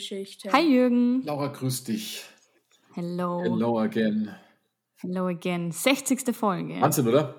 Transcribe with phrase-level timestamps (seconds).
[0.00, 0.50] Filmgeschichte.
[0.52, 1.22] Hi Jürgen.
[1.24, 2.24] Laura, grüß dich.
[2.94, 3.42] Hello.
[3.42, 4.30] Hello again.
[4.96, 5.70] Hello again.
[5.70, 6.34] 60.
[6.34, 6.80] Folge.
[6.80, 7.34] Wahnsinn, oder?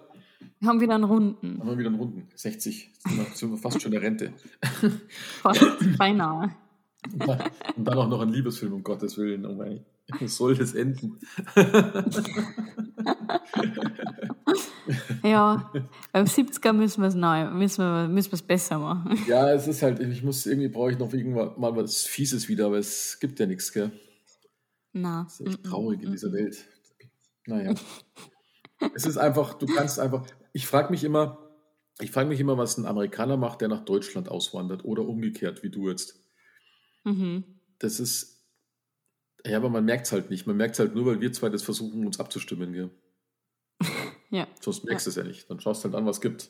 [0.60, 1.60] Wir haben wieder einen Runden.
[1.60, 2.28] Haben wir wieder einen Runden.
[2.36, 2.92] 60.
[2.98, 4.34] Sind wir, sind wir fast schon in der Rente.
[5.42, 5.66] Fast
[5.98, 6.56] beinahe.
[7.12, 7.44] Und dann,
[7.78, 9.44] und dann auch noch ein Liebesfilm, um Gottes Willen.
[9.46, 9.84] Oh mein,
[10.28, 11.20] soll das enden?
[15.24, 15.72] Ja,
[16.14, 19.18] beim 70er müssen wir es neu, müssen wir müssen es besser machen.
[19.28, 22.68] Ja, es ist halt, ich muss, irgendwie brauche ich noch irgendwann mal was Fieses wieder,
[22.68, 23.92] aber es gibt ja nichts, gell?
[24.94, 25.24] Na.
[25.24, 26.66] Das ist echt traurig in dieser Welt.
[27.46, 27.74] Naja.
[28.96, 31.38] es ist einfach, du kannst einfach, ich frage mich immer,
[32.00, 35.70] ich frage mich immer, was ein Amerikaner macht, der nach Deutschland auswandert oder umgekehrt, wie
[35.70, 36.20] du jetzt.
[37.04, 37.44] Mhm.
[37.80, 38.44] Das ist,
[39.46, 40.48] ja, aber man merkt es halt nicht.
[40.48, 42.92] Man merkt es halt nur, weil wir zwei das versuchen, uns abzustimmen, gell?
[44.32, 44.48] Ja.
[44.60, 45.50] Sonst merkst du es ja nicht.
[45.50, 46.50] Dann schaust du halt an, was es gibt.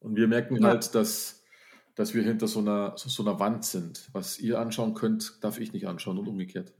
[0.00, 0.68] Und wir merken Ja.
[0.68, 1.42] halt, dass,
[1.94, 4.08] dass wir hinter so einer, so, so einer Wand sind.
[4.12, 6.72] Was ihr anschauen könnt, darf ich nicht anschauen und umgekehrt.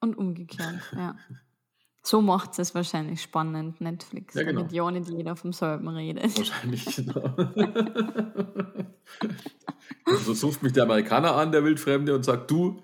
[0.00, 1.16] Und umgekehrt, ja.
[2.06, 4.34] So macht es wahrscheinlich spannend, Netflix.
[4.34, 4.60] Ja, genau.
[4.60, 6.36] Damit ja nicht jeder vom selben redet.
[6.36, 7.34] Wahrscheinlich, genau.
[10.22, 12.82] so sucht mich der Amerikaner an, der Wildfremde, und sagt, du.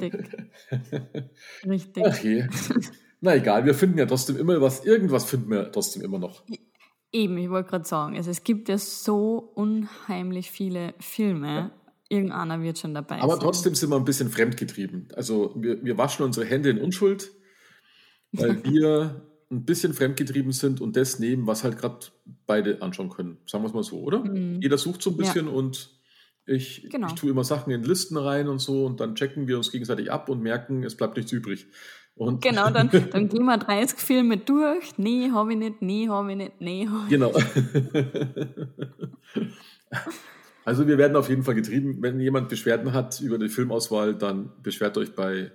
[0.00, 0.30] Richtig.
[1.66, 2.22] Richtig.
[2.22, 2.48] Je.
[3.24, 6.42] Na egal, wir finden ja trotzdem immer was, irgendwas finden wir trotzdem immer noch.
[7.12, 11.70] Eben, ich wollte gerade sagen, also es gibt ja so unheimlich viele Filme.
[12.08, 13.40] Irgendeiner wird schon dabei Aber sein.
[13.42, 15.08] trotzdem sind wir ein bisschen fremdgetrieben.
[15.14, 17.30] Also wir, wir waschen unsere Hände in Unschuld,
[18.32, 22.06] weil wir ein bisschen fremdgetrieben sind und das nehmen, was halt gerade
[22.46, 23.38] beide anschauen können.
[23.46, 24.24] Sagen wir es mal so, oder?
[24.60, 25.22] Jeder sucht so ein Mhm.
[25.22, 25.26] Ja.
[25.32, 26.00] bisschen und
[26.44, 27.06] ich, Genau.
[27.06, 30.10] ich tue immer Sachen in Listen rein und so und dann checken wir uns gegenseitig
[30.10, 31.66] ab und merken, es bleibt nichts übrig.
[32.14, 34.96] Und Genau, dann, dann gehen wir 30 Filme durch.
[34.98, 37.32] Nee, habe ich nicht, nee, habe ich nicht, nee, hab ich Genau.
[40.64, 41.98] Also wir werden auf jeden Fall getrieben.
[42.02, 45.50] Wenn jemand Beschwerden hat über die Filmauswahl, dann beschwert euch bei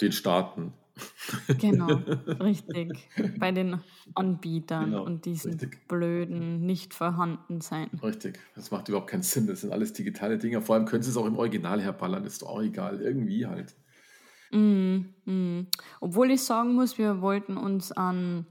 [0.00, 0.72] den Staaten.
[1.60, 2.00] Genau,
[2.42, 3.08] richtig.
[3.38, 3.78] Bei den
[4.16, 5.86] Anbietern Genau, und diesen richtig.
[5.86, 7.88] blöden nicht vorhanden sein.
[8.02, 8.40] Richtig.
[8.56, 9.46] Das macht überhaupt keinen Sinn.
[9.46, 10.60] Das sind alles digitale Dinge.
[10.60, 12.24] Vor allem können sie es auch im Original herballern.
[12.24, 13.00] ist doch auch egal.
[13.00, 13.76] Irgendwie halt.
[14.50, 15.66] Mm, mm.
[16.00, 18.46] Obwohl ich sagen muss, wir wollten uns an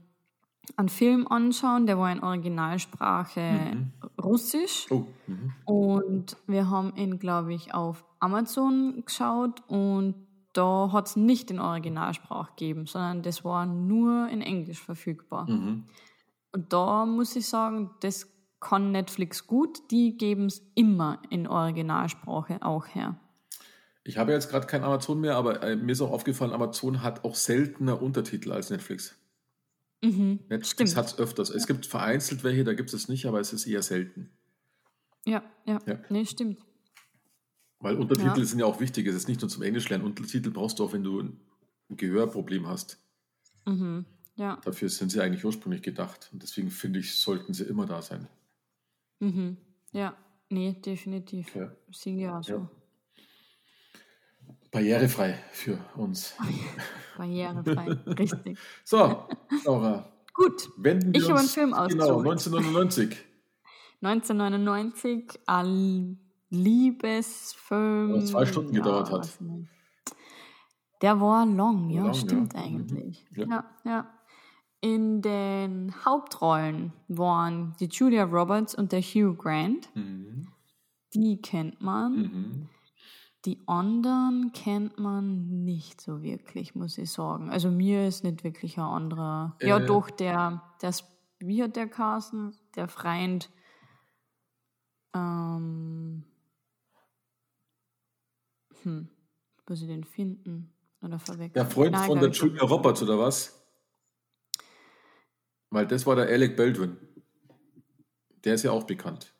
[0.76, 3.88] einen Film anschauen, der war in Originalsprache
[4.22, 4.86] Russisch.
[4.90, 5.06] Oh.
[5.26, 5.52] Mhm.
[5.64, 10.14] Und wir haben ihn, glaube ich, auf Amazon geschaut und
[10.52, 15.48] da hat es nicht in Originalsprache gegeben, sondern das war nur in Englisch verfügbar.
[15.48, 15.84] Mhm.
[16.52, 18.26] Und da muss ich sagen, das
[18.60, 23.20] kann Netflix gut, die geben es immer in Originalsprache auch her.
[24.08, 27.24] Ich habe jetzt gerade kein Amazon mehr, aber äh, mir ist auch aufgefallen, Amazon hat
[27.24, 29.14] auch seltener Untertitel als Netflix.
[30.02, 30.38] Mhm.
[30.48, 31.50] Netflix hat es öfters.
[31.50, 34.30] Es gibt vereinzelt welche, da gibt es es nicht, aber es ist eher selten.
[35.26, 35.98] Ja, ja, Ja.
[36.08, 36.58] nee, stimmt.
[37.80, 38.44] Weil Untertitel Ja.
[38.46, 39.06] sind ja auch wichtig.
[39.06, 40.04] Es ist nicht nur zum Englisch lernen.
[40.04, 41.38] Untertitel brauchst du auch, wenn du ein
[41.90, 42.98] Gehörproblem hast.
[43.66, 44.06] Mhm.
[44.36, 46.30] Ja, Dafür sind sie eigentlich ursprünglich gedacht.
[46.32, 48.26] Und deswegen finde ich, sollten sie immer da sein.
[49.20, 49.58] mhm.
[49.92, 50.16] ja,
[50.48, 51.54] nee, definitiv.
[51.54, 51.70] Ja.
[51.92, 52.70] Sind ja so.
[54.72, 54.78] Ja.
[54.80, 56.34] Barrierefrei für uns.
[57.16, 58.58] Barrierefrei, richtig.
[58.84, 59.26] So,
[59.64, 62.26] Laura, Gut, wenden wir Ich habe einen Film Genau, ausgesucht.
[62.26, 63.16] 1999.
[64.02, 66.18] 1999, ein
[66.50, 68.12] Liebesfilm.
[68.14, 69.28] Was zwei Stunden gedauert hat.
[71.02, 72.60] Der war long, ja, Long, stimmt ja.
[72.60, 72.66] Mhm.
[72.66, 73.26] eigentlich.
[73.36, 73.46] Ja.
[73.46, 73.64] Ja.
[73.84, 74.10] ja,
[74.80, 79.88] In den Hauptrollen waren die Julia Roberts und der Hugh Grant.
[79.96, 80.48] Mhm.
[81.14, 82.12] Die kennt man.
[82.16, 82.68] Mhm.
[83.44, 87.50] Die anderen kennt man nicht so wirklich, muss ich sagen.
[87.50, 89.56] Also mir ist nicht wirklich ein anderer.
[89.60, 89.86] ja, Äh.
[89.86, 90.92] doch, der, der,
[91.38, 92.56] wie hat der Carsten?
[92.74, 93.48] Der Freund.
[95.14, 96.24] Ähm,
[98.82, 99.08] hm,
[99.68, 100.72] muss ich den finden?
[101.00, 101.52] Oder verwechseln?
[101.54, 103.54] Der Freund Nein, von der Julia Roberts, oder was?
[105.70, 106.96] Weil das war der Alec Baldwin.
[108.44, 109.34] Der ist ja auch bekannt.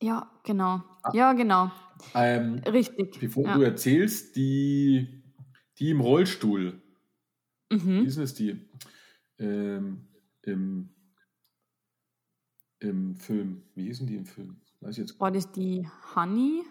[0.00, 0.82] Ja, genau.
[1.12, 1.70] Ja, genau.
[2.14, 3.18] Ähm, Richtig.
[3.20, 3.56] bevor ja.
[3.56, 5.22] du erzählst, die,
[5.78, 6.82] die im Rollstuhl,
[7.70, 8.08] wie mhm.
[8.08, 8.68] sind es die?
[9.38, 10.08] Ähm,
[10.42, 10.90] im,
[12.80, 13.62] Im Film.
[13.74, 14.60] Wie hießen die im Film?
[14.80, 15.20] Weiß ich jetzt.
[15.20, 16.62] War das die Honey?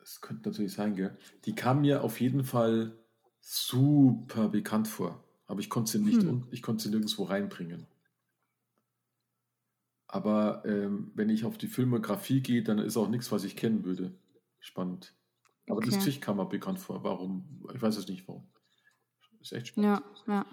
[0.00, 1.16] Das könnte natürlich sein, gell?
[1.44, 2.96] Die kam mir auf jeden Fall
[3.40, 5.24] super bekannt vor.
[5.46, 6.28] Aber ich konnte sie nicht, Hm.
[6.28, 7.86] un- ich konnte sie nirgendwo reinbringen.
[10.08, 13.84] Aber ähm, wenn ich auf die Filmografie gehe, dann ist auch nichts, was ich kennen
[13.84, 14.12] würde.
[14.60, 15.14] Spannend.
[15.68, 15.96] Aber das Okay.
[15.98, 17.02] Gesicht kam mir bekannt vor.
[17.02, 17.44] Warum?
[17.74, 18.44] Ich weiß es nicht, warum.
[19.40, 20.02] Ist echt spannend.
[20.26, 20.46] Ja, ja.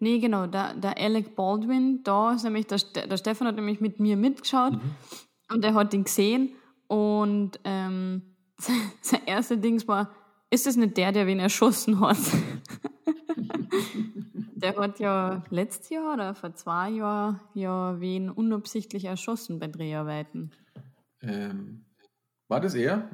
[0.00, 4.00] Nee, genau, der, der Alec Baldwin, da ist nämlich, der, der Stefan hat nämlich mit
[4.00, 4.94] mir mitgeschaut Mhm.
[5.52, 6.54] und er hat ihn gesehen
[6.88, 8.22] und ähm,
[9.02, 10.14] sein erster Ding war,
[10.50, 12.16] ist es nicht der, der wen erschossen hat?
[14.60, 20.52] der hat ja letztes Jahr oder vor zwei Jahren ja wen unabsichtlich erschossen bei Dreharbeiten.
[21.22, 21.84] Ähm,
[22.48, 23.10] war das er?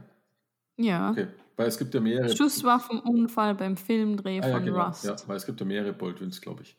[0.77, 1.11] Ja.
[1.11, 2.37] Okay, weil es gibt ja mehrere.
[2.37, 4.87] Schusswaffenunfall beim Filmdreh Ah, ja, von genau.
[4.89, 5.05] Rust.
[5.05, 6.77] Ja, weil es gibt ja mehrere Baldwins, glaube ich.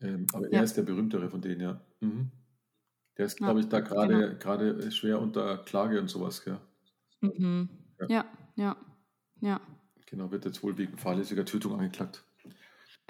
[0.00, 0.58] Ähm, aber Ja.
[0.58, 1.80] er ist der berühmtere von denen, ja.
[2.00, 2.30] Mhm.
[3.18, 4.38] Der ist, Ja, glaube ich, da gerade genau.
[4.38, 6.58] gerade schwer unter Klage und sowas, gell?
[7.20, 7.68] Mhm.
[8.08, 8.24] Ja,
[8.56, 8.76] ja,
[9.40, 9.60] ja,
[10.06, 12.24] Genau, wird jetzt wohl wegen fahrlässiger Tötung angeklagt.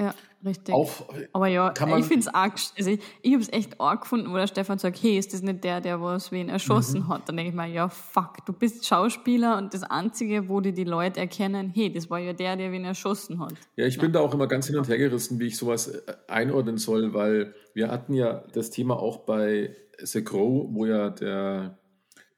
[0.01, 0.15] Ja,
[0.45, 0.75] richtig.
[0.75, 0.91] Auch,
[1.33, 2.55] Aber ja, man- ich finde es arg.
[2.79, 5.43] Also ich, ich habe es echt arg gefunden, wo der Stefan sagt, hey, ist das
[5.43, 7.09] nicht der, der was wen erschossen Mhm.
[7.09, 7.29] hat?
[7.29, 10.85] Dann denke ich mir, ja, fuck, du bist Schauspieler und das Einzige, wo die die
[10.85, 13.55] Leute erkennen, hey, das war ja der, der wen erschossen hat.
[13.77, 16.13] Ja, ich bin da auch immer ganz hin und her gerissen, wie ich sowas äh,
[16.29, 21.79] einordnen soll, weil wir hatten ja das Thema auch bei The Crow, wo ja der,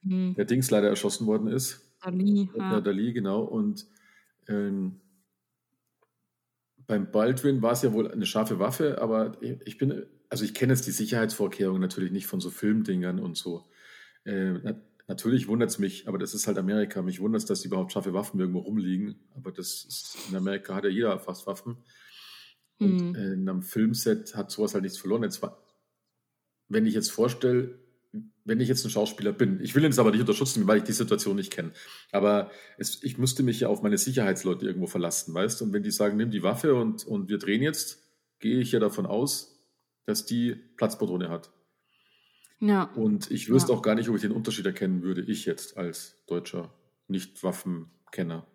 [0.03, 0.35] Mhm.
[0.35, 1.87] der Dings leider erschossen worden ist.
[2.03, 2.73] Dali, Ja.
[2.73, 2.81] ja.
[2.81, 3.43] Dali, genau.
[3.43, 3.87] Und
[4.49, 4.99] ähm,
[6.91, 10.73] beim Baldwin war es ja wohl eine scharfe Waffe, aber ich bin, also ich kenne
[10.73, 13.71] jetzt die Sicherheitsvorkehrungen natürlich nicht von so Filmdingern und so.
[14.25, 14.75] Äh, na,
[15.07, 17.01] natürlich wundert es mich, aber das ist halt Amerika.
[17.01, 19.21] Mich wundert es, dass überhaupt scharfe Waffen irgendwo rumliegen.
[19.37, 21.77] Aber das ist, in Amerika hat ja jeder fast Waffen.
[22.81, 23.15] Und Mhm.
[23.15, 25.23] äh, in einem Filmset hat sowas halt nichts verloren.
[25.23, 25.41] Jetzt,
[26.69, 27.79] wenn ich jetzt vorstelle,
[28.50, 30.93] wenn ich jetzt ein Schauspieler bin, ich will jetzt aber nicht unterstützen, weil ich die
[30.93, 31.70] Situation nicht kenne.
[32.11, 35.67] Aber es, ich müsste mich ja auf meine Sicherheitsleute irgendwo verlassen, weißt du?
[35.67, 38.02] Und wenn die sagen, nimm die Waffe und, und wir drehen jetzt,
[38.41, 39.56] gehe ich ja davon aus,
[40.05, 41.50] dass die Platzpatrone hat.
[42.58, 42.85] ja.
[42.97, 43.79] Und ich wüsste Ja.
[43.79, 46.75] auch gar nicht, ob ich den Unterschied erkennen würde, ich jetzt als deutscher
[47.06, 48.47] Nicht-Waffenkenner.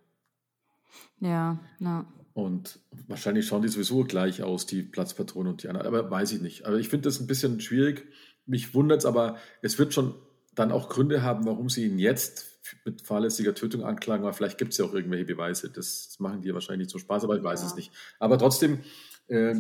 [1.20, 2.06] Ja, ja.
[2.34, 5.88] Und wahrscheinlich schauen die sowieso gleich aus, die Platzpatronen und die anderen.
[5.88, 6.66] Aber weiß ich nicht.
[6.66, 8.06] Aber ich finde das ein bisschen schwierig.
[8.46, 10.16] Mich wundert es, aber es wird schon
[10.54, 12.52] dann auch Gründe haben, warum sie ihn jetzt
[12.86, 15.70] mit fahrlässiger Tötung anklagen, weil vielleicht gibt es ja auch irgendwelche Beweise.
[15.70, 17.68] Das machen die wahrscheinlich nicht zum Spaß, aber ich weiß Ja.
[17.68, 17.92] es nicht.
[18.20, 18.80] Aber trotzdem,
[19.28, 19.56] äh,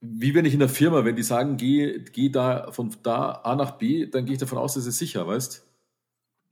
[0.00, 3.56] wie wenn ich in der Firma, wenn die sagen, geh, geh da von da A
[3.56, 5.62] nach B, dann gehe ich davon aus, das ist sicher, weißt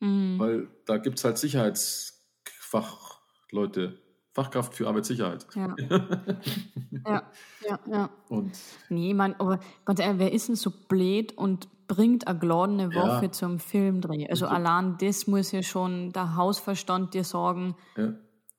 [0.00, 0.38] Mhm.
[0.40, 4.01] Weil da gibt es halt Sicherheitsfachleute,
[4.32, 5.46] Fachkraft für Arbeitssicherheit.
[5.54, 5.74] Ja.
[7.06, 7.22] ja,
[7.68, 8.10] ja, ja.
[8.28, 8.52] Und
[8.88, 13.02] Nee, man, aber ganz ehrlich, wer ist denn so blöd und bringt eine geladene Ja.
[13.02, 14.28] Waffe zum Filmdreh?
[14.28, 14.50] Also Richtig.
[14.66, 18.14] allein das muss ja schon der Hausverstand dir sagen, ja,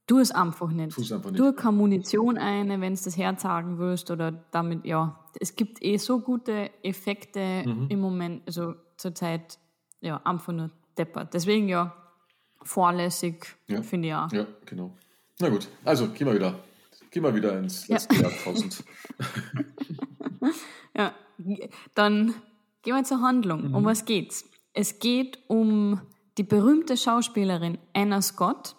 [0.05, 0.95] tu es einfach nicht.
[0.97, 1.39] es einfach nicht.
[1.41, 5.19] Tu keine Munition ein, wenn du das Herz sagen willst oder damit, ja.
[5.39, 7.87] Es gibt eh so gute Effekte Mhm.
[7.89, 9.57] im Moment, also zurzeit,
[10.01, 11.33] ja, einfach nur deppert.
[11.33, 11.95] Deswegen ja,
[12.61, 13.81] vorlässig, Ja.
[13.81, 14.31] finde ich auch.
[14.31, 14.95] Ja, genau.
[15.39, 16.59] Na gut, also gehen wir wieder.
[17.11, 17.95] Gehen wir wieder ins Ja.
[17.95, 18.83] letzte Jahr 1000.
[20.95, 21.13] Ja,
[21.95, 22.33] dann
[22.81, 23.69] gehen wir zur Handlung.
[23.69, 23.75] Mhm.
[23.75, 24.45] Um was geht's?
[24.73, 26.01] Es geht um
[26.37, 28.75] die berühmte Schauspielerin Anna Scott.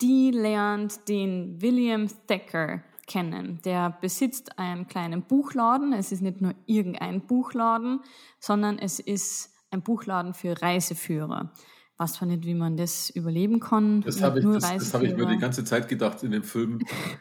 [0.00, 3.60] Die lernt den William Thacker kennen.
[3.64, 5.92] Der besitzt einen kleinen Buchladen.
[5.92, 8.00] Es ist nicht nur irgendein Buchladen,
[8.38, 11.52] sondern es ist ein Buchladen für Reiseführer.
[12.00, 14.00] Weiß zwar nicht, wie man das überleben kann.
[14.00, 16.42] Das habe ich, nur das, das hab ich mir die ganze Zeit gedacht in dem
[16.42, 16.78] Film,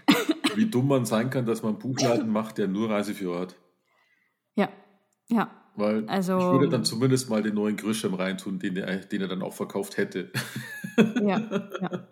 [0.55, 3.55] wie dumm man sein kann, dass man einen Buchladen macht, der nur Reiseführer hat.
[4.55, 4.69] Ja,
[5.27, 5.51] ja.
[5.75, 9.27] Weil Also- ich würde dann zumindest mal den neuen Grisham reintun, den er, den er
[9.27, 10.31] dann auch verkauft hätte.
[10.98, 11.39] Ja,
[11.81, 12.07] ja.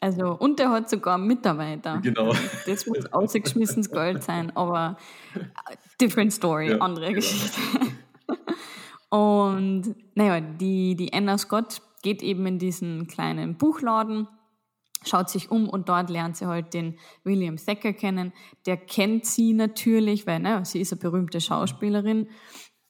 [0.00, 1.98] Also, und der hat sogar einen Mitarbeiter.
[2.02, 2.34] genau.
[2.66, 4.96] Das muss ausgeschmissenes Geld sein, aber
[6.00, 7.16] different story, Ja, andere genau.
[7.16, 7.60] Geschichte.
[9.10, 14.28] Und naja, die, die Anna Scott geht eben in diesen kleinen Buchladen,
[15.04, 18.32] schaut sich um und dort lernt sie halt den William Thacker kennen.
[18.66, 22.28] Der kennt sie natürlich, weil naja, sie ist eine berühmte Schauspielerin.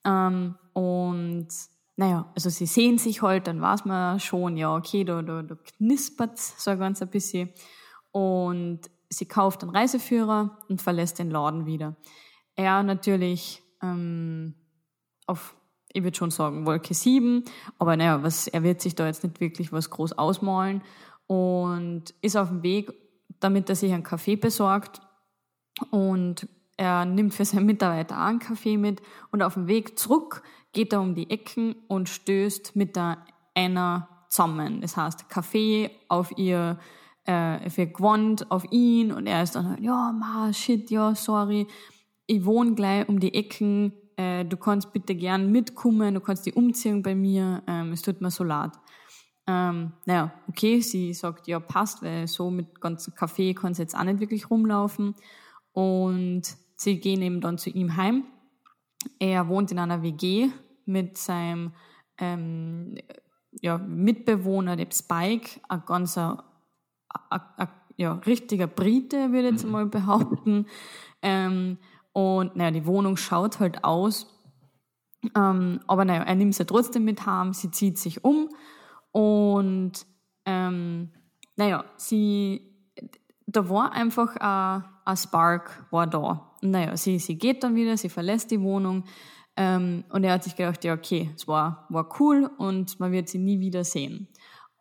[0.05, 1.49] Ähm, und
[1.97, 5.57] naja, also sie sehen sich halt, dann weiß man schon, ja, okay, da, da, da
[5.57, 7.51] knispert so ganz ein bisschen.
[8.13, 11.97] Und sie kauft einen Reiseführer und verlässt den Laden wieder.
[12.55, 14.55] Er natürlich ähm,
[15.27, 15.57] auf,
[15.92, 17.45] ich würde schon sagen, Wolke 7,
[17.78, 20.83] aber naja, was, er wird sich da jetzt nicht wirklich was groß ausmalen.
[21.26, 22.92] Und ist auf dem Weg,
[23.40, 25.00] damit er sich einen Kaffee besorgt.
[25.90, 29.02] Und er nimmt für seinen Mitarbeiter einen Kaffee mit.
[29.30, 30.42] Und auf dem Weg zurück
[30.73, 33.18] geht er um die Ecken und stößt mit der
[33.54, 34.80] Anna zusammen.
[34.80, 36.78] Das heißt, Kaffee auf ihr,
[37.25, 37.92] äh, auf ihr
[38.49, 39.12] auf ihn.
[39.12, 41.66] Und er ist dann halt, ja, ma, shit, ja, sorry,
[42.26, 46.53] ich wohne gleich um die Ecken, äh, du kannst bitte gern mitkommen, du kannst die
[46.53, 48.73] umziehen bei mir, ähm, es tut mir so leid.
[49.47, 53.97] Ähm, naja, okay, sie sagt, ja, passt, weil so mit ganzem Kaffee kann sie jetzt
[53.97, 55.15] auch nicht wirklich rumlaufen.
[55.73, 56.43] Und
[56.77, 58.25] sie gehen eben dann zu ihm heim.
[59.21, 60.49] Er wohnt in einer WG
[60.85, 61.73] mit seinem
[62.19, 62.97] ähm,
[63.53, 66.45] ja, Mitbewohner, der Spike, ein ganzer,
[67.31, 70.67] ein, ein, ja, richtiger Brite, würde ich jetzt mal behaupten.
[71.23, 71.79] Ähm,
[72.19, 74.27] und naja, die Wohnung schaut halt aus.
[75.37, 78.49] Ähm, aber naja, er nimmt sie trotzdem mit heim, sie zieht sich um
[79.13, 80.05] und
[80.45, 81.13] ähm,
[81.55, 82.75] naja, sie,
[83.47, 86.57] da war einfach ein, ein Spark war da.
[86.61, 89.05] Naja, sie, sie geht dann wieder, sie verlässt die Wohnung
[89.57, 93.29] ähm, und er hat sich gedacht, ja okay, es war, war cool und man wird
[93.29, 94.27] sie nie wieder sehen.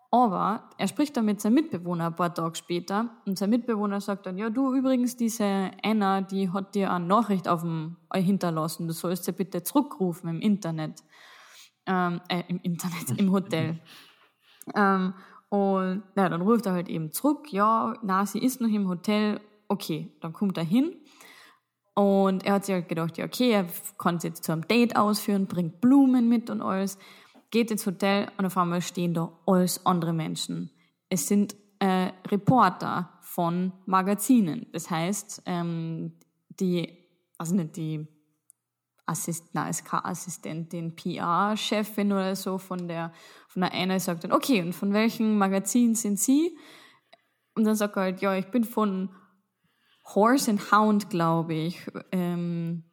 [0.09, 4.25] Aber er spricht dann mit seinem Mitbewohner ein paar Tage später und sein Mitbewohner sagt
[4.25, 8.87] dann, ja du übrigens, diese Anna, die hat dir eine Nachricht auf dem äh, hinterlassen,
[8.87, 11.03] du sollst sie bitte zurückrufen im Internet.
[11.85, 13.79] Ähm, äh, im Internet, im Hotel.
[14.75, 15.13] ähm,
[15.49, 19.39] und ja, dann ruft er halt eben zurück, ja, na, sie ist noch im Hotel,
[19.67, 20.95] okay, dann kommt er hin.
[21.95, 23.65] Und er hat sich halt gedacht, ja, okay, er
[23.97, 26.99] kann es jetzt zu einem Date ausführen, bringt Blumen mit und alles
[27.51, 30.71] geht ins Hotel und auf einmal stehen da alles andere Menschen.
[31.09, 34.67] Es sind äh, Reporter von Magazinen.
[34.73, 36.13] Das heißt, ähm,
[36.49, 36.97] die,
[37.37, 38.07] also nicht die
[39.05, 43.13] Assist, na, SK-Assistentin, PR-Chefin oder so von der,
[43.47, 46.57] von der einer sagt dann, okay, und von welchem Magazin sind Sie?
[47.55, 49.09] Und dann sagt er halt, ja, ich bin von
[50.13, 51.79] Horse and Hound, glaube ich.
[52.11, 52.83] Ähm,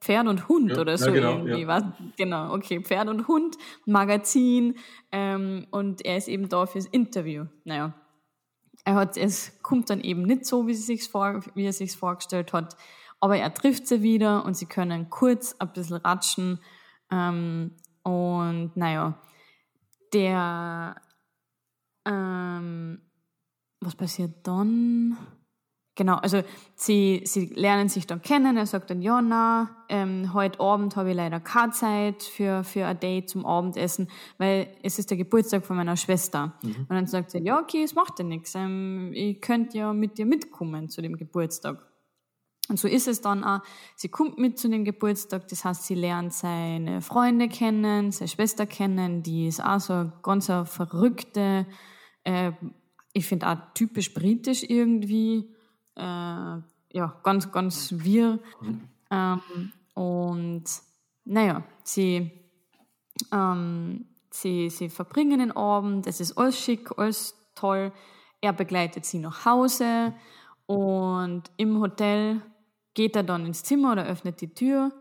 [0.00, 1.60] Pferd und Hund ja, oder so ja, genau, irgendwie.
[1.62, 1.68] Ja.
[1.68, 1.84] Was?
[2.16, 4.76] Genau, okay, Pferd und Hund, Magazin
[5.12, 7.46] ähm, und er ist eben da fürs Interview.
[7.64, 7.94] Naja,
[8.84, 11.96] er hat, es kommt dann eben nicht so, wie, sie sich's vor, wie er sich
[11.96, 12.76] vorgestellt hat,
[13.20, 16.60] aber er trifft sie wieder und sie können kurz ein bisschen ratschen
[17.10, 19.20] ähm, und naja,
[20.12, 20.96] der
[22.06, 23.00] ähm,
[23.80, 25.16] was passiert dann?
[25.98, 26.44] Genau, also
[26.76, 28.56] sie, sie lernen sich dann kennen.
[28.56, 32.86] Er sagt dann, ja, na, ähm, heute Abend habe ich leider keine Zeit für, für
[32.86, 36.54] ein Date zum Abendessen, weil es ist der Geburtstag von meiner Schwester.
[36.62, 36.86] Mhm.
[36.88, 38.54] Und dann sagt sie, ja, okay, es macht ja nichts.
[38.54, 41.84] Ähm, ich könnte ja mit dir mitkommen zu dem Geburtstag.
[42.68, 43.62] Und so ist es dann auch.
[43.96, 48.66] Sie kommt mit zu dem Geburtstag, das heißt, sie lernt seine Freunde kennen, seine Schwester
[48.66, 51.66] kennen, die ist auch so eine ganz verrückte,
[52.22, 52.52] äh,
[53.14, 55.57] ich finde auch typisch britisch irgendwie
[55.98, 56.62] äh,
[56.92, 58.38] ja, ganz, ganz wirr.
[58.60, 58.88] Mhm.
[59.10, 60.64] Ähm, und
[61.24, 62.30] naja, sie,
[63.32, 67.92] ähm, sie, sie verbringen den Abend, es ist alles schick, alles toll.
[68.40, 70.14] Er begleitet sie nach Hause
[70.66, 72.40] und im Hotel
[72.94, 74.92] geht er dann ins Zimmer oder öffnet die Tür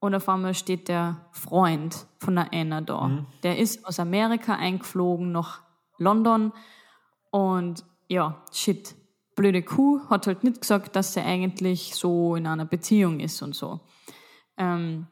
[0.00, 3.06] und auf einmal steht der Freund von der Anna da.
[3.06, 3.26] Mhm.
[3.42, 5.62] Der ist aus Amerika eingeflogen nach
[5.98, 6.52] London
[7.30, 8.96] und ja, shit,
[9.40, 13.54] blöde Kuh hat halt nicht gesagt, dass sie eigentlich so in einer Beziehung ist und
[13.54, 13.80] so.
[14.58, 15.06] Ähm,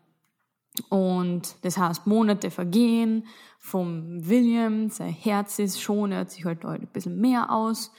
[0.91, 3.27] und das heißt, Monate vergehen
[3.59, 7.91] vom William, sein Herz ist schon, er hat sich halt ein bisschen mehr aus,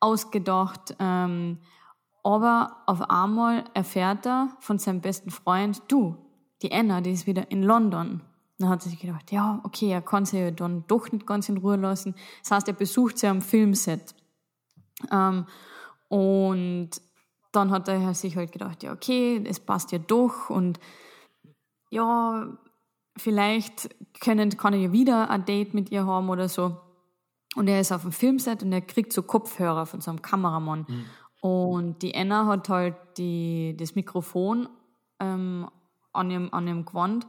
[0.00, 0.96] ausgedacht.
[0.98, 1.58] Ähm,
[2.24, 6.16] aber auf einmal erfährt er von seinem besten Freund, du,
[6.62, 8.22] die Anna, die ist wieder in London.
[8.58, 11.48] Dann hat er sich gedacht, ja, okay, er kann sie ja dann doch nicht ganz
[11.48, 12.16] in Ruhe lassen.
[12.42, 14.16] Das heißt, er besucht sie am Filmset.
[15.12, 15.46] Ähm,
[16.08, 16.90] und
[17.52, 20.78] dann hat er sich halt gedacht, ja, okay, es passt ja doch und
[21.90, 22.46] ja,
[23.16, 23.88] vielleicht
[24.20, 26.76] können, kann er ja wieder ein Date mit ihr haben oder so.
[27.54, 30.84] Und er ist auf dem Filmset und er kriegt so Kopfhörer von so einem Kameramann.
[30.86, 31.04] Mhm.
[31.40, 34.68] Und die Anna hat halt die, das Mikrofon
[35.20, 35.68] ähm,
[36.12, 37.26] an, ihrem, an ihrem Gewand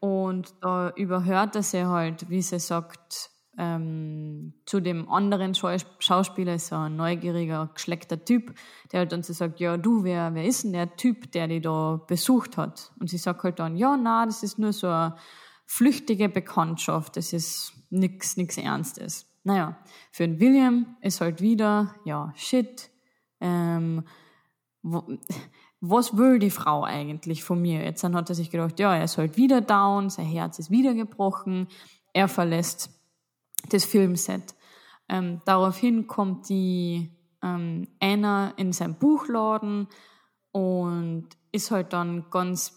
[0.00, 6.68] und da überhört er sie halt, wie sie sagt, ähm, zu dem anderen Schauspieler ist
[6.68, 8.54] so ein neugieriger, geschleckter Typ,
[8.92, 11.60] der halt dann so sagt, ja, du, wer, wer ist denn der Typ, der die
[11.60, 12.92] da besucht hat?
[13.00, 15.16] Und sie sagt halt dann, ja, na, das ist nur so eine
[15.66, 19.26] flüchtige Bekanntschaft, das ist nix, nix Ernstes.
[19.42, 19.76] Naja,
[20.12, 22.90] für den William ist halt wieder, ja, shit,
[23.40, 24.04] ähm,
[24.82, 25.04] wo,
[25.80, 27.82] was will die Frau eigentlich von mir?
[27.82, 30.70] Jetzt dann hat er sich gedacht, ja, er ist halt wieder down, sein Herz ist
[30.70, 31.66] wieder gebrochen,
[32.12, 32.97] er verlässt
[33.70, 34.54] das Filmset.
[35.08, 37.10] Ähm, daraufhin kommt die
[37.42, 39.88] ähm, Anna in sein Buchladen
[40.52, 42.74] und ist halt dann ganz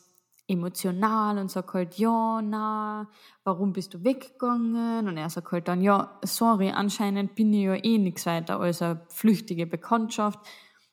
[0.48, 3.10] emotional und sagt halt, ja, na,
[3.44, 5.08] warum bist du weggegangen?
[5.08, 8.82] Und er sagt halt dann, ja, sorry, anscheinend bin ich ja eh nichts weiter als
[8.82, 10.40] eine flüchtige Bekanntschaft.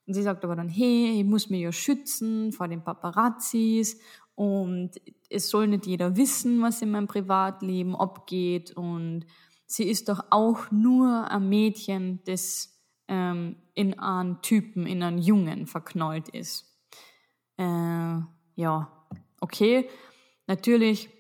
[0.07, 4.01] Und sie sagt aber dann, hey, ich muss mich ja schützen vor den Paparazzis
[4.35, 4.93] und
[5.29, 9.27] es soll nicht jeder wissen, was in meinem Privatleben abgeht und
[9.69, 12.75] sie ist doch auch nur ein Mädchen, das
[13.07, 16.65] ähm, in einen Typen, in einen Jungen verknallt ist.
[17.59, 18.19] Äh,
[18.57, 18.93] ja,
[19.41, 19.89] okay.
[20.47, 21.11] Natürlich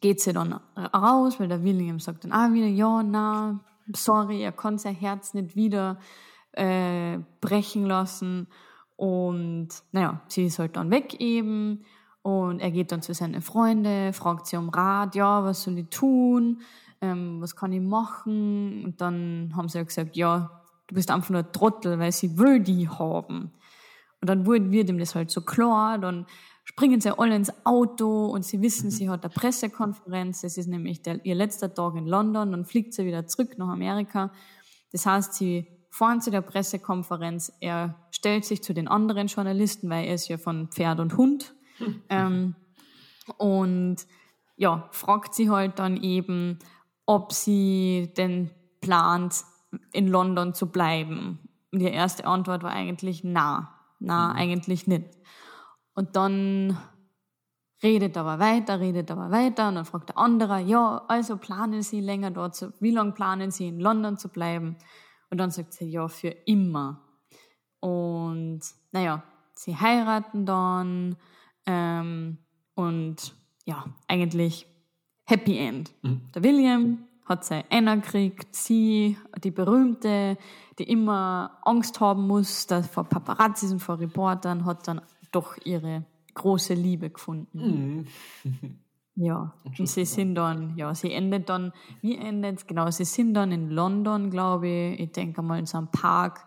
[0.00, 4.52] geht sie dann raus, weil der William sagt dann auch wieder, ja, na, sorry, er
[4.52, 5.98] kann sein Herz nicht wieder
[6.52, 8.46] äh, brechen lassen.
[8.96, 11.84] Und naja, sie ist halt dann weg eben.
[12.20, 15.88] Und er geht dann zu seinen Freunden, fragt sie um Rat, ja, was soll ich
[15.88, 16.60] tun?
[17.04, 18.84] Ähm, was kann ich machen?
[18.84, 22.38] Und dann haben sie ja gesagt, ja, du bist einfach nur ein Trottel, weil sie
[22.38, 23.52] will die haben.
[24.20, 26.26] Und dann wird ihm das halt so klar, dann
[26.64, 30.44] springen sie alle ins Auto und sie wissen, sie hat eine Pressekonferenz.
[30.44, 33.68] Es ist nämlich der, ihr letzter Tag in London, dann fliegt sie wieder zurück nach
[33.68, 34.32] Amerika.
[34.92, 40.06] Das heißt, sie fahren zu der Pressekonferenz, er stellt sich zu den anderen Journalisten, weil
[40.06, 41.54] er ist ja von Pferd und Hund.
[42.08, 42.54] ähm,
[43.36, 43.96] und
[44.56, 46.58] ja, fragt sie halt dann eben,
[47.06, 49.44] ob sie denn plant,
[49.92, 51.40] in London zu bleiben.
[51.72, 54.36] Und die erste Antwort war eigentlich na, na, mhm.
[54.36, 55.18] eigentlich nicht.
[55.94, 56.78] Und dann
[57.82, 62.00] redet aber weiter, redet aber weiter und dann fragt der andere, ja, also planen Sie
[62.00, 64.76] länger dort zu, wie lange planen Sie in London zu bleiben?
[65.30, 67.02] Und dann sagt sie, ja, für immer.
[67.80, 68.60] Und
[68.92, 71.16] naja, sie heiraten dann
[71.66, 72.38] ähm,
[72.74, 73.34] und
[73.64, 74.66] ja, eigentlich
[75.24, 75.92] Happy End.
[76.02, 76.20] Mhm.
[76.34, 80.36] Der William hat seine Anna gekriegt, sie, die berühmte,
[80.78, 85.00] die immer Angst haben muss dass vor Paparazzis und vor Reportern, hat dann
[85.32, 86.04] doch ihre
[86.34, 88.06] große Liebe gefunden.
[88.42, 88.78] Mhm.
[89.16, 92.66] Ja, und sie sind dann, ja, sie endet dann, wie endet?
[92.66, 96.46] Genau, sie sind dann in London, glaube ich, ich denke mal in so einem Park,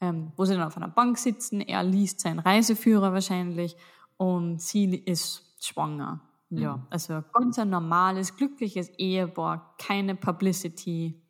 [0.00, 1.60] ähm, wo sie dann auf einer Bank sitzen.
[1.60, 3.76] Er liest seinen Reiseführer wahrscheinlich
[4.16, 6.20] und sie ist schwanger.
[6.50, 6.86] Ja, mhm.
[6.90, 11.20] also ganz ein normales, glückliches Ehepaar, keine Publicity,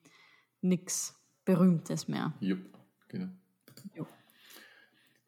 [0.60, 2.34] nichts Berühmtes mehr.
[2.40, 2.60] Jupp,
[3.08, 3.28] genau.
[3.94, 4.08] Jupp.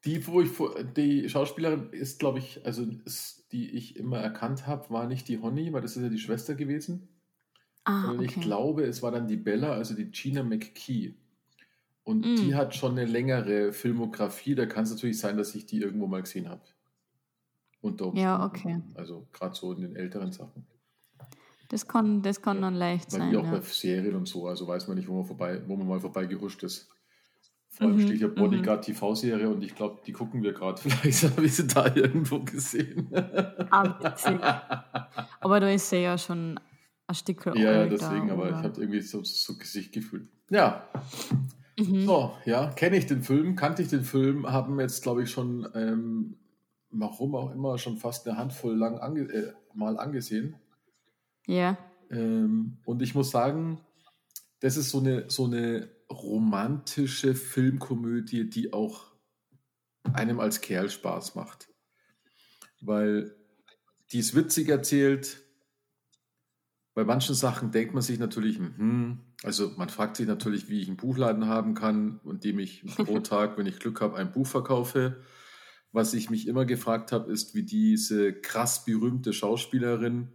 [0.04, 0.50] Die, wo ich
[0.96, 5.40] die Schauspielerin ist, glaube ich, also ist, die ich immer erkannt habe, war nicht die
[5.40, 7.08] Honey, weil das ist ja die Schwester gewesen.
[7.84, 8.26] Ah, okay.
[8.26, 11.14] ich glaube, es war dann die Bella, also die Gina McKee.
[12.02, 12.36] Und mm.
[12.36, 14.54] die hat schon eine längere Filmografie.
[14.54, 16.62] Da kann es natürlich sein, dass ich die irgendwo mal gesehen habe.
[17.80, 18.80] Unter ja, okay.
[18.94, 20.66] Also gerade so in den älteren Sachen.
[21.68, 23.36] Das kann, das kann dann leicht Weil sein.
[23.36, 23.50] auch ja.
[23.52, 26.26] bei Serien und so, also weiß man nicht, wo man vorbei, wo man mal vorbei
[26.26, 26.90] gehuscht ist.
[27.68, 28.94] Vor allem mhm, steht hier Bodyguard mhm.
[28.94, 30.80] TV-Serie und ich glaube, die gucken wir gerade.
[30.82, 33.08] Vielleicht habe ich sie da irgendwo gesehen.
[33.70, 34.84] Ah,
[35.40, 36.58] aber da ist sie ja schon
[37.06, 40.28] ein Stück Ja, ja, deswegen, aber ich habe irgendwie so, so Gesicht gefühlt.
[40.50, 40.88] Ja.
[41.78, 42.06] Mhm.
[42.06, 45.68] So, ja, kenne ich den Film, kannte ich den Film, haben jetzt, glaube ich, schon
[45.74, 46.39] ähm,
[46.90, 50.56] warum auch immer, schon fast eine Handvoll lang ange äh, mal angesehen.
[51.46, 51.78] Ja.
[52.10, 53.80] Ähm, und ich muss sagen,
[54.60, 59.06] das ist so eine, so eine romantische Filmkomödie, die auch
[60.12, 61.68] einem als Kerl Spaß macht.
[62.80, 63.34] Weil
[64.12, 65.42] die ist witzig erzählt.
[66.94, 70.88] Bei manchen Sachen denkt man sich natürlich, hm, also man fragt sich natürlich, wie ich
[70.88, 75.22] einen Buchladen haben kann, indem ich pro Tag, wenn ich Glück habe, ein Buch verkaufe.
[75.92, 80.28] Was ich mich immer gefragt habe, ist, wie diese krass berühmte Schauspielerin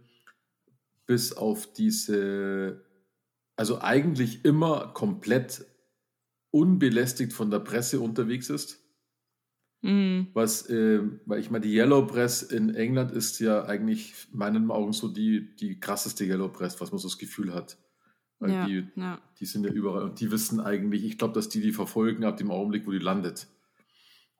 [1.06, 2.84] bis auf diese,
[3.56, 5.64] also eigentlich immer komplett
[6.50, 8.82] unbelästigt von der Presse unterwegs ist.
[9.82, 10.28] Mhm.
[10.32, 14.70] Was, äh, weil ich meine, die Yellow Press in England ist ja eigentlich in meinen
[14.70, 17.78] Augen so die, die krasseste Yellow Press, was man so das Gefühl hat.
[18.38, 19.20] Weil ja, die, ja.
[19.38, 22.36] die sind ja überall und die wissen eigentlich, ich glaube, dass die die verfolgen ab
[22.36, 23.48] dem Augenblick, wo die landet.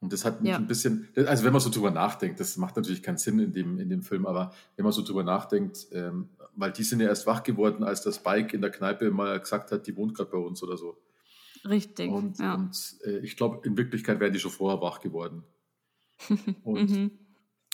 [0.06, 0.56] Und das hat mich ja.
[0.56, 3.80] ein bisschen, also wenn man so drüber nachdenkt, das macht natürlich keinen Sinn in dem,
[3.80, 7.26] in dem Film, aber wenn man so drüber nachdenkt, ähm, weil die sind ja erst
[7.26, 10.38] wach geworden, als das Bike in der Kneipe mal gesagt hat, die wohnt gerade bei
[10.38, 10.96] uns oder so.
[11.68, 12.08] Richtig.
[12.08, 12.54] Und, ja.
[12.54, 15.42] und äh, ich glaube, in Wirklichkeit wären die schon vorher wach geworden.
[16.62, 17.10] Und, mhm.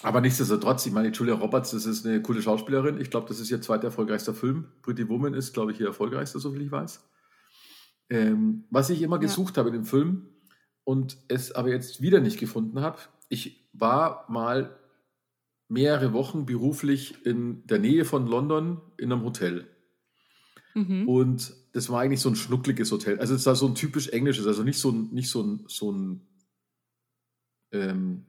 [0.03, 2.99] Aber nichtsdestotrotz, ich meine, Julia Roberts, das ist eine coole Schauspielerin.
[2.99, 4.69] Ich glaube, das ist ihr zweiter erfolgreichster Film.
[4.81, 7.07] Pretty Woman ist, glaube ich, ihr erfolgreichster, so viel ich weiß.
[8.09, 9.21] Ähm, was ich immer ja.
[9.21, 10.29] gesucht habe in dem Film,
[10.85, 12.99] und es aber jetzt wieder nicht gefunden habe.
[13.29, 14.77] Ich war mal
[15.69, 19.67] mehrere Wochen beruflich in der Nähe von London in einem Hotel.
[20.75, 21.09] Mhm.
[21.09, 23.19] Und das war eigentlich so ein schnuckliges Hotel.
[23.19, 25.91] Also es war so ein typisch englisches, also nicht so ein, nicht so ein, so
[25.93, 26.27] ein
[27.73, 28.27] ähm,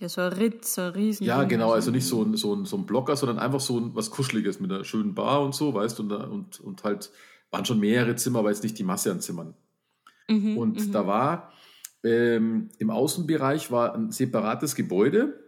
[0.00, 1.26] ja, so ein Ritz, so ein Riesen.
[1.26, 3.94] Ja, genau, also nicht so ein, so ein, so ein Blocker, sondern einfach so ein,
[3.96, 7.10] was Kuscheliges mit einer schönen Bar und so, weißt du, und, und, und halt
[7.50, 9.54] waren schon mehrere Zimmer, aber jetzt nicht die Masse an Zimmern.
[10.28, 10.92] Mhm, und mhm.
[10.92, 11.52] da war
[12.04, 15.44] ähm, im Außenbereich war ein separates Gebäude.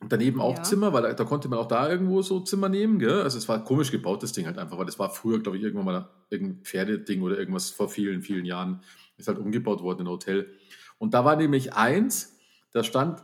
[0.00, 0.62] Und daneben auch ja.
[0.62, 2.98] Zimmer, weil da, da, konnte man auch da irgendwo so Zimmer nehmen.
[2.98, 3.22] Gell?
[3.22, 5.62] Also es war komisch gebaut, das Ding halt einfach, weil das war früher, glaube ich,
[5.62, 8.82] irgendwann mal irgendein Pferdeding oder irgendwas vor vielen, vielen Jahren.
[9.16, 10.52] Ist halt umgebaut worden in ein Hotel.
[10.98, 12.36] Und da war nämlich eins,
[12.72, 13.22] da stand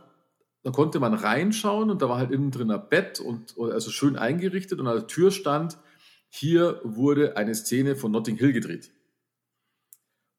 [0.63, 4.15] da konnte man reinschauen und da war halt innen drin ein Bett und also schön
[4.15, 5.77] eingerichtet und an der Tür stand,
[6.29, 8.92] hier wurde eine Szene von Notting Hill gedreht.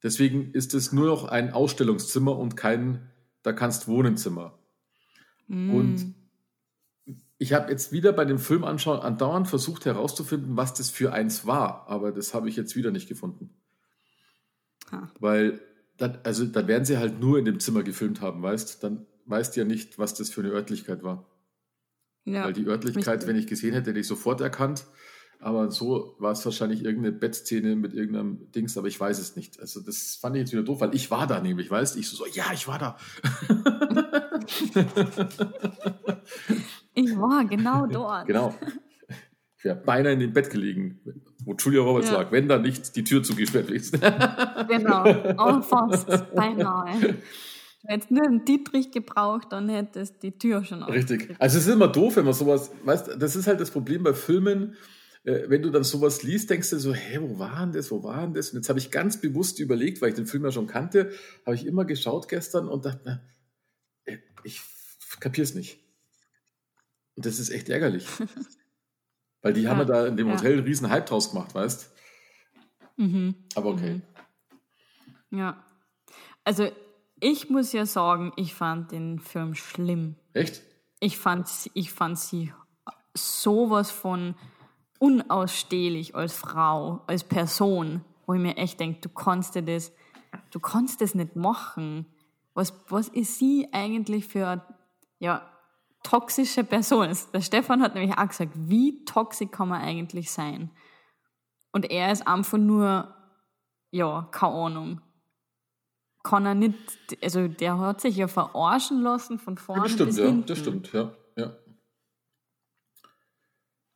[0.05, 3.11] Deswegen ist es nur noch ein Ausstellungszimmer und kein
[3.43, 4.59] da kannst Wohnenzimmer.
[5.49, 5.75] Mm.
[5.75, 6.15] Und
[7.39, 11.47] ich habe jetzt wieder bei dem Film anschauen andauernd versucht herauszufinden, was das für eins
[11.47, 13.51] war, aber das habe ich jetzt wieder nicht gefunden.
[14.93, 15.11] Ha.
[15.21, 15.61] Weil,
[15.97, 18.85] dann, also dann werden sie halt nur in dem Zimmer gefilmt haben, weißt?
[18.85, 21.27] Dann weißt du ja nicht, was das für eine Örtlichkeit war.
[22.27, 24.87] Ja, Weil die Örtlichkeit, wenn ich gesehen hätte, hätte ich sofort erkannt.
[25.45, 29.61] Aber so war es wahrscheinlich irgendeine Bettszene mit irgendeinem Dings, aber ich weiß es nicht.
[29.61, 32.01] Also das fand ich jetzt wieder doof, weil ich war da nämlich, weißt du?
[32.01, 32.97] Ich so, so, ja, ich war da.
[36.95, 38.27] ich war genau dort.
[38.27, 38.55] Genau.
[39.59, 41.01] Ich wäre beinahe in dem Bett gelegen,
[41.45, 42.23] wo Julia Roberts ja.
[42.23, 43.93] lag, wenn da nicht die Tür zugesperrt ist.
[44.69, 45.05] genau,
[45.37, 47.19] oh, fast, beinahe.
[47.85, 51.37] Hättest nur einen Dietrich gebraucht, dann hättest die Tür schon Richtig.
[51.39, 54.15] Also es ist immer doof, wenn man sowas, weißt das ist halt das Problem bei
[54.15, 54.75] Filmen,
[55.25, 58.03] äh, wenn du dann sowas liest, denkst du so, hä, wo war denn das, wo
[58.03, 58.51] war denn das?
[58.51, 61.13] Und jetzt habe ich ganz bewusst überlegt, weil ich den Film ja schon kannte,
[61.45, 63.21] habe ich immer geschaut gestern und dachte mir,
[64.05, 64.61] äh, ich
[65.21, 65.79] kapiere es nicht.
[67.17, 68.07] Und das ist echt ärgerlich.
[69.43, 70.35] weil die ja, haben ja da in dem ja.
[70.35, 71.93] Hotel einen riesen Hype draus gemacht, weißt
[72.97, 73.35] mhm.
[73.55, 74.03] Aber okay.
[75.31, 75.39] Mhm.
[75.39, 75.65] Ja.
[76.45, 76.71] Also
[77.21, 80.17] ich muss ja sagen, ich fand den Film schlimm.
[80.35, 80.63] Echt?
[81.01, 82.53] Ich fand, ich fand sie
[83.15, 84.35] sowas von
[85.05, 89.93] unausstehlich als Frau, als Person, wo ich mir echt denke, du kannst dir das,
[90.51, 92.07] du kannst das nicht machen.
[92.55, 94.65] Was, was ist sie eigentlich für
[95.19, 95.43] ja,
[96.03, 97.15] toxische Person?
[97.35, 100.71] Der Stefan hat nämlich auch gesagt, wie toxisch kann man eigentlich sein?
[101.71, 103.15] Und er ist einfach nur,
[103.91, 105.01] ja, keine Ahnung.
[106.23, 106.79] Kann er nicht,
[107.23, 110.47] also der hat sich ja verarschen lassen von vorne ja, das stimmt, bis ja, hinten.
[110.47, 111.13] Das stimmt, ja.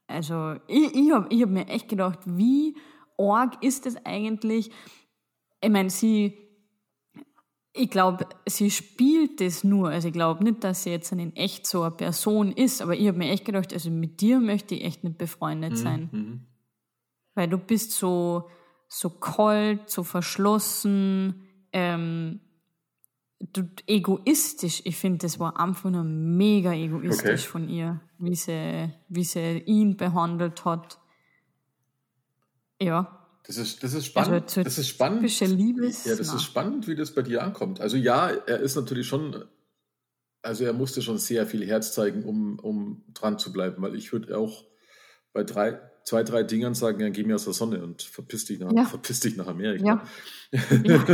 [0.08, 2.76] Also ich, ich habe ich hab mir echt gedacht, wie
[3.18, 4.70] arg ist das eigentlich?
[5.60, 6.38] Ich meine, sie,
[7.74, 9.90] ich glaube, sie spielt das nur.
[9.90, 13.06] Also ich glaube nicht, dass sie jetzt in echt so eine Person ist, aber ich
[13.06, 16.08] habe mir echt gedacht, also mit dir möchte ich echt nicht befreundet mhm, sein.
[16.10, 16.46] Mhm.
[17.34, 18.48] Weil du bist so,
[18.88, 22.40] so kalt, so verschlossen, ähm,
[23.40, 24.82] du, egoistisch.
[24.84, 27.50] Ich finde, das war einfach nur mega egoistisch okay.
[27.50, 30.98] von ihr, wie sie, wie sie ihn behandelt hat.
[32.80, 33.14] Ja.
[33.46, 34.42] Das ist, das ist spannend.
[34.44, 35.40] Also das ist spannend.
[35.40, 36.34] Liebes, ja, das na.
[36.34, 37.80] ist spannend, wie das bei dir ankommt.
[37.80, 39.44] Also ja, er ist natürlich schon,
[40.42, 44.12] also er musste schon sehr viel Herz zeigen, um, um dran zu bleiben, weil ich
[44.12, 44.66] würde auch
[45.32, 48.58] bei drei, zwei, drei Dingern sagen, ja, geh mir aus der Sonne und verpiss dich
[48.58, 48.84] nach, ja.
[48.86, 49.84] verpiss dich nach Amerika.
[49.84, 50.02] Ja.
[50.82, 51.04] ja.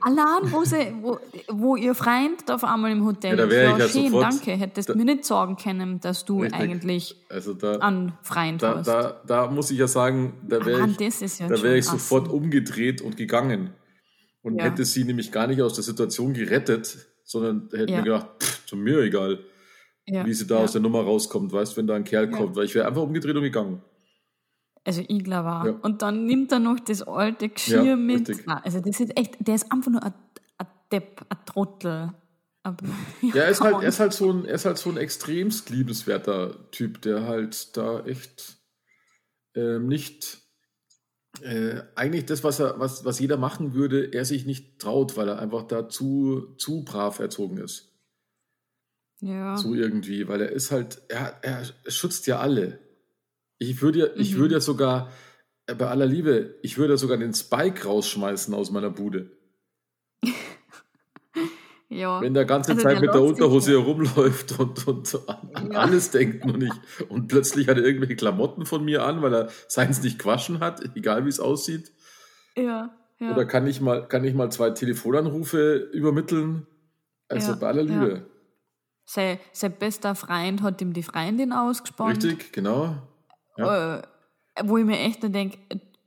[0.00, 3.72] Allein, wo, sie, wo, wo ihr Freund auf einmal im Hotel ja, da ist, ja,
[3.78, 6.60] halt schön, sofort, danke, hättest da, mir nicht sagen können, dass du richtig.
[6.60, 8.88] eigentlich also da, an Freund da, hast.
[8.88, 13.02] Da, da muss ich ja sagen, da wäre ich, ja da wär ich sofort umgedreht
[13.02, 13.70] und gegangen
[14.42, 18.66] und hätte sie nämlich gar nicht aus der Situation gerettet, sondern hätte mir gedacht, pff,
[18.66, 19.38] zu mir egal
[20.06, 20.64] ja, wie sie da ja.
[20.64, 22.36] aus der Nummer rauskommt, weißt wenn da ein Kerl ja.
[22.36, 23.82] kommt, weil ich wäre einfach umgedreht und gegangen.
[24.84, 25.82] Also ich glaube auch.
[25.84, 28.28] Und dann nimmt er noch das alte Geschirr mit.
[28.46, 30.12] Nein, also das ist echt, der ist einfach nur ein,
[30.58, 32.12] ein Depp, ein Trottel.
[32.62, 32.86] Aber,
[33.22, 35.70] ja, er ist, halt, er, ist halt so ein, er ist halt so ein extremst
[35.70, 38.58] liebenswerter Typ, der halt da echt
[39.54, 40.38] äh, nicht
[41.42, 45.28] äh, eigentlich das, was er, was, was jeder machen würde, er sich nicht traut, weil
[45.28, 47.93] er einfach da zu, zu brav erzogen ist.
[49.24, 49.56] Ja.
[49.56, 52.78] So irgendwie, weil er ist halt, er, er schützt ja alle.
[53.56, 54.20] Ich würde ja, mhm.
[54.20, 55.10] ich würde ja sogar,
[55.66, 59.30] äh, bei aller Liebe, ich würde ja sogar den Spike rausschmeißen aus meiner Bude.
[61.88, 62.20] ja.
[62.20, 65.78] Wenn der ganze also Zeit der mit der Unterhose herumläuft und, und an ja.
[65.78, 69.48] alles denkt und, nicht, und plötzlich hat er irgendwelche Klamotten von mir an, weil er
[69.68, 71.92] seins nicht gewaschen hat, egal wie es aussieht.
[72.58, 73.32] Ja, ja.
[73.32, 76.66] Oder kann ich mal, kann ich mal zwei Telefonanrufe übermitteln?
[77.28, 78.26] Also ja, bei aller Liebe.
[79.06, 82.24] Sein, sein bester Freund hat ihm die Freundin ausgespannt.
[82.24, 82.96] Richtig, genau.
[83.56, 83.98] Ja.
[83.98, 84.02] Äh,
[84.62, 85.58] wo ich mir echt denke,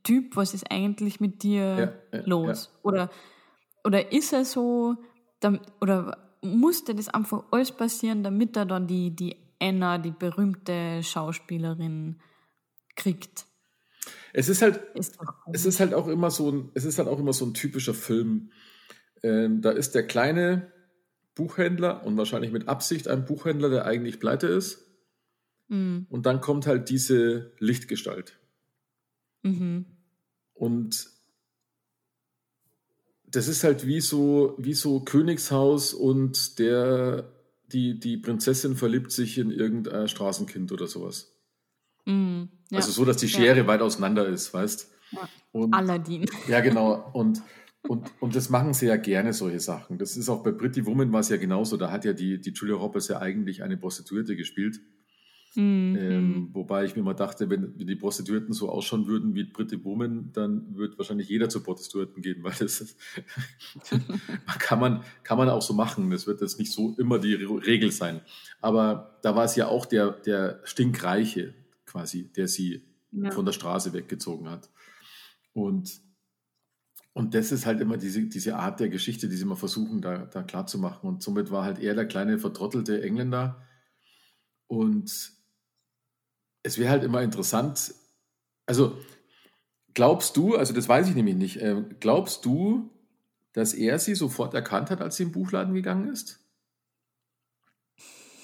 [0.03, 1.61] Typ, was ist eigentlich mit dir
[2.11, 2.71] ja, ja, los?
[2.81, 3.09] Oder,
[3.83, 4.95] oder ist er so,
[5.81, 12.21] oder musste das einfach alles passieren, damit er dann die, die Anna, die berühmte Schauspielerin,
[12.95, 13.45] kriegt?
[14.33, 15.17] Es ist halt, ist
[15.51, 17.93] es ist halt auch immer so ein, es ist halt auch immer so ein typischer
[17.93, 18.51] Film.
[19.23, 20.71] Ähm, da ist der kleine
[21.37, 24.85] Buchhändler und wahrscheinlich mit Absicht ein Buchhändler, der eigentlich pleite ist.
[25.69, 26.07] Mhm.
[26.09, 28.37] Und dann kommt halt diese Lichtgestalt.
[29.43, 29.85] Mhm.
[30.53, 31.09] Und
[33.29, 37.31] das ist halt wie so, wie so Königshaus und der
[37.71, 41.33] die, die Prinzessin verliebt sich in irgendein Straßenkind oder sowas.
[42.05, 42.77] Mm, ja.
[42.77, 45.29] Also so, dass die Schere weit auseinander ist, weißt Ja.
[45.51, 46.25] Und, Aladdin.
[46.47, 47.09] ja, genau.
[47.13, 47.41] Und,
[47.83, 49.97] und, und das machen sie ja gerne, solche Sachen.
[49.97, 51.77] Das ist auch bei Pretty Woman war es ja genauso.
[51.77, 54.79] Da hat ja die, die Julia Roberts ja eigentlich eine Prostituierte gespielt.
[55.55, 59.83] Mm, Ähm, wobei ich mir mal dachte, wenn die Prostituierten so ausschauen würden wie Pretty
[59.85, 62.97] Woman, dann wird wahrscheinlich jeder zu Prostituierten gehen, weil das ist,
[64.59, 66.09] kann, man, kann man auch so machen.
[66.11, 68.21] Das wird jetzt nicht so immer die Re- Regel sein.
[68.59, 71.53] Aber da war es ja auch der, der Stinkreiche
[71.85, 73.31] quasi, der sie Ja.
[73.31, 74.69] von der Straße weggezogen hat.
[75.53, 76.01] Und,
[77.17, 80.27] und das ist halt immer diese, diese Art der Geschichte, die sie immer versuchen, da,
[80.27, 81.07] da klar zu machen.
[81.07, 83.59] Und somit war halt er der kleine, vertrottelte Engländer.
[84.67, 85.31] Und
[86.61, 87.95] es wäre halt immer interessant,
[88.67, 88.99] also
[89.95, 92.91] glaubst du, also das weiß ich nämlich nicht, äh, glaubst du,
[93.51, 96.39] dass er sie sofort erkannt hat, als sie im Buchladen gegangen ist?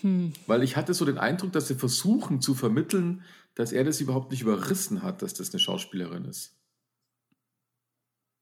[0.02, 0.34] Hm.
[0.48, 3.22] Weil ich hatte so den Eindruck, dass sie versuchen zu vermitteln,
[3.54, 6.58] dass er das überhaupt nicht überrissen hat, dass das eine Schauspielerin ist.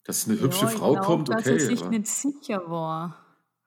[0.04, 1.54] Dass eine hübsche ja, ich Frau glaub, kommt, dass okay.
[1.54, 3.18] er sich aber, nicht sicher war.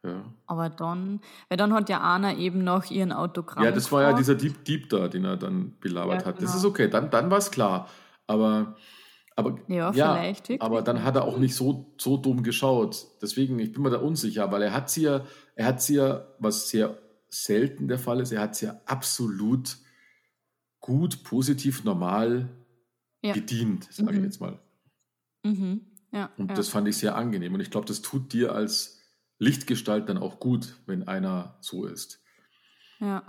[0.04, 0.24] ja.
[0.46, 3.64] Aber dann, weil dann hat ja Anna eben noch ihren Autogramm.
[3.64, 6.36] ja, das war ja dieser Dieb, Dieb da, den er dann belabert Ja, hat.
[6.36, 6.56] Das genau.
[6.56, 7.88] ist okay, dann, dann war es klar.
[8.26, 8.76] Aber,
[9.36, 10.62] aber Ja, vielleicht wirklich.
[10.62, 13.06] Aber dann hat er auch nicht so, so dumm geschaut.
[13.22, 16.26] Deswegen, ich bin mir da unsicher, weil er hat sie ja, er hat sie ja,
[16.40, 19.76] was sehr selten der Fall ist, er hat sie ja absolut
[20.80, 22.48] gut, positiv, normal
[23.22, 23.32] Ja.
[23.34, 24.24] bedient, sage ich Mhm.
[24.24, 24.58] jetzt mal.
[25.44, 25.80] Mhm.
[26.14, 26.54] Ja, Und ja.
[26.54, 27.52] das fand ich sehr angenehm.
[27.54, 29.00] Und ich glaube, das tut dir als
[29.38, 32.20] Lichtgestalt dann auch gut, wenn einer so ist.
[33.00, 33.22] ja.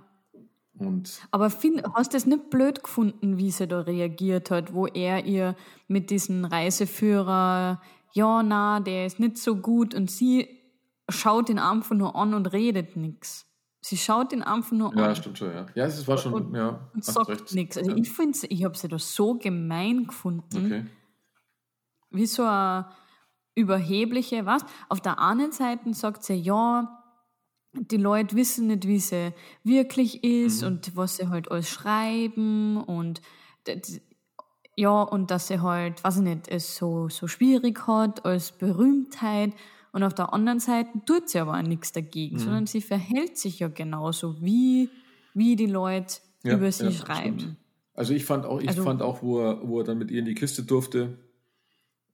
[0.77, 4.87] Und Aber find, hast du es nicht blöd gefunden, wie sie da reagiert hat, wo
[4.87, 5.55] er ihr
[5.87, 7.81] mit diesem Reiseführer,
[8.13, 10.49] ja, na, der ist nicht so gut und sie
[11.07, 13.45] schaut ihn einfach nur an und redet nichts.
[13.79, 15.65] Sie schaut ihn einfach nur ja, an stimmt schon, ja.
[15.75, 17.77] Ja, es war schon, Und- ja, und sagt nichts.
[17.77, 17.97] Also Ja.
[17.97, 20.65] ich finde, ich habe sie da so gemein gefunden.
[20.65, 20.85] Okay.
[22.15, 22.87] Wie so eine
[23.55, 24.63] überhebliche, was?
[24.89, 27.01] Auf der einen Seite sagt sie, ja,
[27.73, 30.67] die Leute wissen nicht, wie sie wirklich ist Mhm.
[30.67, 33.21] und was sie halt alles schreiben und
[34.77, 39.53] ja, und dass sie halt, weiß ich nicht, es so, so schwierig hat als Berühmtheit.
[39.93, 41.93] Und auf der anderen Seite tut sie aber auch nichts Mhm.
[42.01, 44.89] dagegen, sondern sie verhält sich ja genauso, wie,
[45.33, 47.39] wie die Leute Ja, über sie ja, schreiben.
[47.39, 47.55] stimmt.
[47.93, 50.19] Also ich fand auch, ich Also- fand auch, wo er, wo er dann mit ihr
[50.19, 51.17] in die Kiste durfte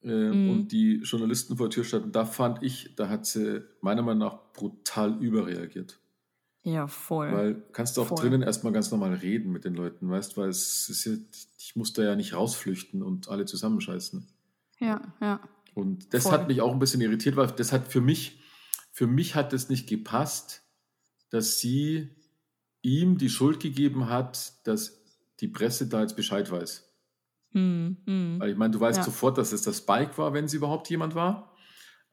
[0.03, 0.49] Mhm.
[0.49, 4.19] und die Journalisten vor der Tür standen, da fand ich, da hat sie meiner Meinung
[4.19, 5.99] nach brutal überreagiert.
[6.63, 7.31] Ja, voll.
[7.31, 8.19] Weil kannst du auch Voll.
[8.19, 11.13] drinnen erstmal ganz normal reden mit den Leuten, weißt, weil es ist ja,
[11.57, 14.27] ich muss da ja nicht rausflüchten und alle zusammenscheißen.
[14.79, 15.39] ja, ja.
[15.73, 16.33] Und das Voll.
[16.33, 18.41] hat mich auch ein bisschen irritiert, weil das hat für mich,
[18.91, 20.63] für mich hat es nicht gepasst,
[21.29, 22.09] dass sie
[22.81, 25.01] ihm die Schuld gegeben hat, dass
[25.39, 26.90] die Presse da jetzt Bescheid weiß.
[27.53, 28.39] Hm, hm.
[28.39, 29.03] Weil ich meine, du weißt Ja.
[29.03, 31.55] sofort, dass es das Spike war, wenn es überhaupt jemand war.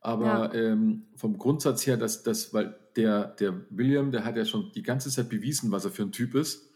[0.00, 4.72] Aber ähm, vom Grundsatz her, dass das, weil der, der William, der hat ja schon
[4.72, 6.70] die ganze Zeit bewiesen, was er für ein Typ ist.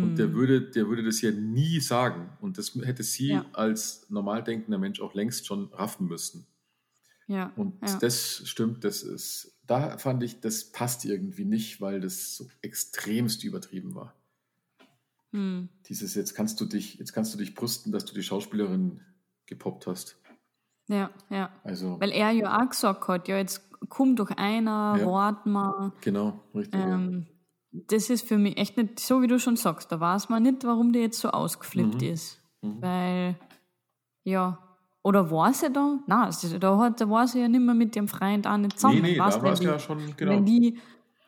[0.00, 0.34] Und der Hm.
[0.34, 2.36] würde, der würde das ja nie sagen.
[2.40, 3.46] Und das hätte sie Ja.
[3.52, 6.46] als normal denkender Mensch auch längst schon raffen müssen.
[7.26, 7.98] Ja, Und ja.
[8.00, 13.44] das stimmt, das ist, da fand ich, das passt irgendwie nicht, weil das so extremst
[13.44, 14.21] übertrieben war.
[15.32, 15.68] Hm.
[15.88, 19.00] Dieses, jetzt kannst du dich, jetzt kannst du dich brüsten, dass du die Schauspielerin
[19.46, 20.16] gepoppt hast.
[20.88, 21.50] ja, ja.
[21.64, 25.06] Also, Weil er ja auch gesagt hat, ja, jetzt komm doch einer, Ja.
[25.06, 25.92] wart mal.
[26.00, 26.78] genau, richtig.
[26.80, 26.94] ja.
[26.94, 27.26] Ähm,
[27.72, 30.62] das ist für mich echt nicht, so wie du schon sagst, da weiß man nicht,
[30.64, 32.08] warum der jetzt so ausgeflippt Mhm.
[32.08, 32.38] ist.
[32.60, 32.82] Mhm.
[32.82, 33.36] Weil,
[34.24, 34.58] ja,
[35.02, 35.98] oder war sie da?
[36.06, 39.00] Nein, da, hat, da war sie ja nicht mehr mit dem Freund auch nicht zusammen.
[39.02, 40.40] Nee, nee, da wenn war es die- ja schon, Wenn genau.
[40.40, 40.78] die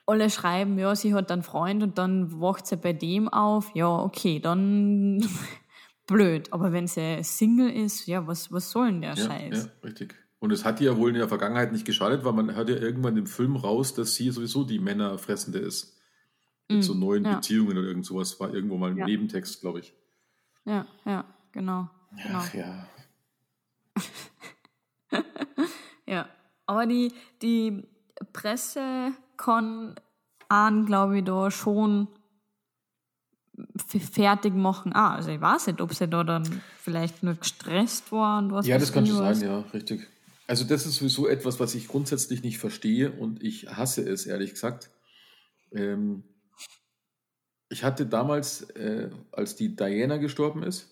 [0.07, 3.89] alle schreiben, ja, sie hat einen Freund und dann wacht sie bei dem auf, ja,
[3.89, 5.27] okay, dann
[6.07, 6.53] blöd.
[6.53, 9.65] Aber wenn sie Single ist, ja, was, was soll denn der Ja, Scheiß?
[9.65, 10.15] ja, richtig.
[10.41, 12.77] Und es hat ihr ja wohl in der Vergangenheit nicht geschadet, weil man hört ja
[12.77, 15.99] irgendwann im Film raus, dass sie sowieso die Männerfressende ist.
[16.69, 17.35] Mit Mm, so neuen ja.
[17.37, 18.39] Beziehungen oder irgend sowas.
[18.41, 19.07] War irgendwo mal ein Ja.
[19.07, 19.95] Nebentext, glaube ich.
[20.67, 21.89] Ja, ja, genau.
[22.11, 22.39] genau.
[22.39, 22.87] Ach ja.
[26.07, 26.29] Ja,
[26.67, 27.13] aber die,
[27.43, 27.83] die
[28.33, 29.95] Presse kann
[30.49, 32.09] an, glaube ich, da schon
[33.87, 34.93] fertig machen.
[34.95, 38.67] Ah, also ich weiß nicht, ob sie da dann vielleicht nur gestresst war und was
[38.67, 40.09] Ja, das kann schon sein, ja, richtig.
[40.47, 44.51] Also das ist sowieso etwas, was ich grundsätzlich nicht verstehe und ich hasse es, ehrlich
[44.53, 44.91] gesagt.
[45.73, 46.25] Ähm,
[47.69, 50.91] ich hatte damals, äh, als die Diana gestorben ist,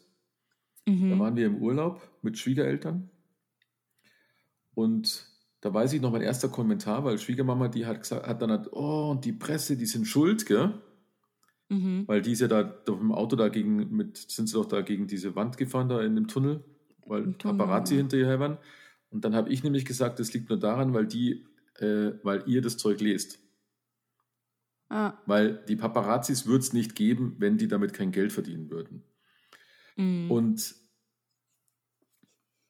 [0.87, 1.19] da Mhm.
[1.21, 3.09] waren wir im Urlaub mit Schwiegereltern
[4.75, 5.29] und
[5.63, 8.73] da weiß ich noch mein erster Kommentar, weil Schwiegermama, die hat gesagt, hat dann halt,
[8.73, 10.75] oh, und die Presse, die sind schuld, gell?
[11.69, 12.03] Mhm.
[12.09, 15.07] Weil die ist ja da doch im Auto dagegen mit, sind sie doch da gegen
[15.07, 16.65] diese Wand gefahren, da in dem Tunnel,
[17.07, 17.99] weil Tunnel, Paparazzi ja.
[17.99, 18.59] hinterher waren.
[19.11, 21.47] Und dann habe ich nämlich gesagt, das liegt nur daran, weil die,
[21.79, 23.39] äh, weil ihr das Zeug lest.
[24.89, 25.15] Ah.
[25.27, 29.05] Weil die Paparazzis würde es nicht geben, wenn die damit kein Geld verdienen würden.
[29.97, 30.29] Mhm.
[30.29, 30.75] Und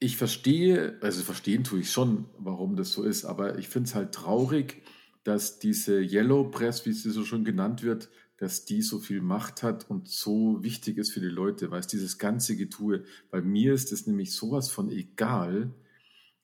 [0.03, 3.95] ich verstehe, also verstehen tue ich schon, warum das so ist, aber ich finde es
[3.95, 4.83] halt traurig,
[5.23, 9.63] dass diese Yellow Press, wie sie so schon genannt wird, dass die so viel Macht
[9.63, 13.73] hat und so wichtig ist für die Leute, weil es dieses ganze Getue, bei mir
[13.73, 15.73] ist es nämlich sowas von egal.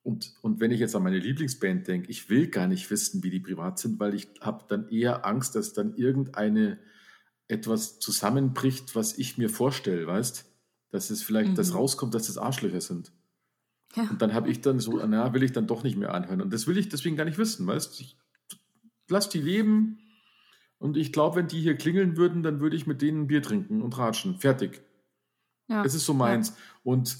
[0.05, 3.31] Und, und wenn ich jetzt an meine Lieblingsband denke, ich will gar nicht wissen, wie
[3.31, 6.79] die privat sind, weil ich habe dann eher Angst, dass dann irgendeine
[7.49, 10.45] etwas zusammenbricht, was ich mir vorstelle, weißt?
[10.91, 11.57] Dass es vielleicht mhm.
[11.57, 13.13] das rauskommt, dass das Arschlöcher sind.
[13.97, 14.05] Ja.
[14.11, 16.43] Und dann habe ich dann so, na, will ich dann doch nicht mehr anhören.
[16.43, 18.01] Und das will ich deswegen gar nicht wissen, weißt?
[18.01, 18.17] Ich
[19.09, 19.99] lass die leben,
[20.79, 23.43] und ich glaube, wenn die hier klingeln würden, dann würde ich mit denen ein Bier
[23.43, 24.39] trinken und ratschen.
[24.39, 24.83] Fertig.
[25.69, 25.83] Ja.
[25.83, 26.51] Das ist so meins.
[26.51, 26.55] Ja.
[26.85, 27.19] Und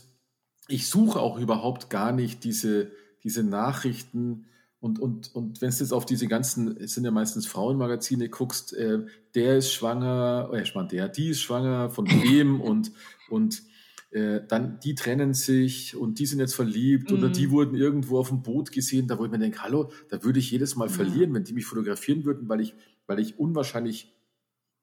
[0.69, 2.93] ich suche auch überhaupt gar nicht diese,
[3.25, 4.47] diese Nachrichten.
[4.81, 8.75] Und, und, und wenn du jetzt auf diese ganzen, es sind ja meistens Frauenmagazine, guckst,
[8.75, 9.05] äh,
[9.35, 12.93] der ist schwanger, äh, ich meine, der, die ist schwanger, von wem und,
[13.29, 13.63] und
[14.11, 17.19] äh, dann die trennen sich und die sind jetzt verliebt mhm.
[17.19, 20.25] oder die wurden irgendwo auf dem Boot gesehen, da wo ich mir denke, hallo, da
[20.25, 20.95] würde ich jedes Mal ja.
[20.95, 22.75] verlieren, wenn die mich fotografieren würden, weil ich
[23.09, 24.15] weil ich unwahrscheinlich,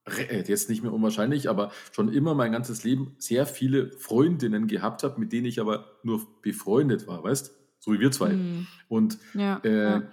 [0.05, 5.03] äh, jetzt nicht mehr unwahrscheinlich, aber schon immer mein ganzes Leben sehr viele Freundinnen gehabt
[5.03, 7.55] habe, mit denen ich aber nur befreundet war, weißt?
[7.79, 8.33] So wie wir zwei.
[8.33, 8.67] Mhm.
[8.89, 10.11] Und, ja, äh, ja.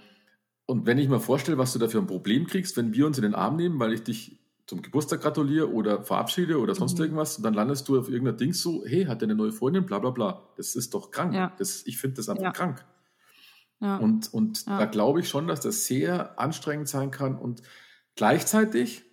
[0.67, 3.19] und wenn ich mir vorstelle, was du da für ein Problem kriegst, wenn wir uns
[3.19, 7.05] in den Arm nehmen, weil ich dich zum Geburtstag gratuliere oder verabschiede oder sonst mhm.
[7.05, 9.87] irgendwas, und dann landest du auf irgendeiner Ding so, hey, hat der eine neue Freundin,
[9.87, 10.49] bla bla bla.
[10.57, 11.35] Das ist doch krank.
[11.35, 11.53] Ja.
[11.59, 12.85] Das, ich finde das einfach krank.
[13.81, 17.63] Und, und da glaube ich schon, dass das sehr anstrengend sein kann und
[18.15, 19.05] Gleichzeitig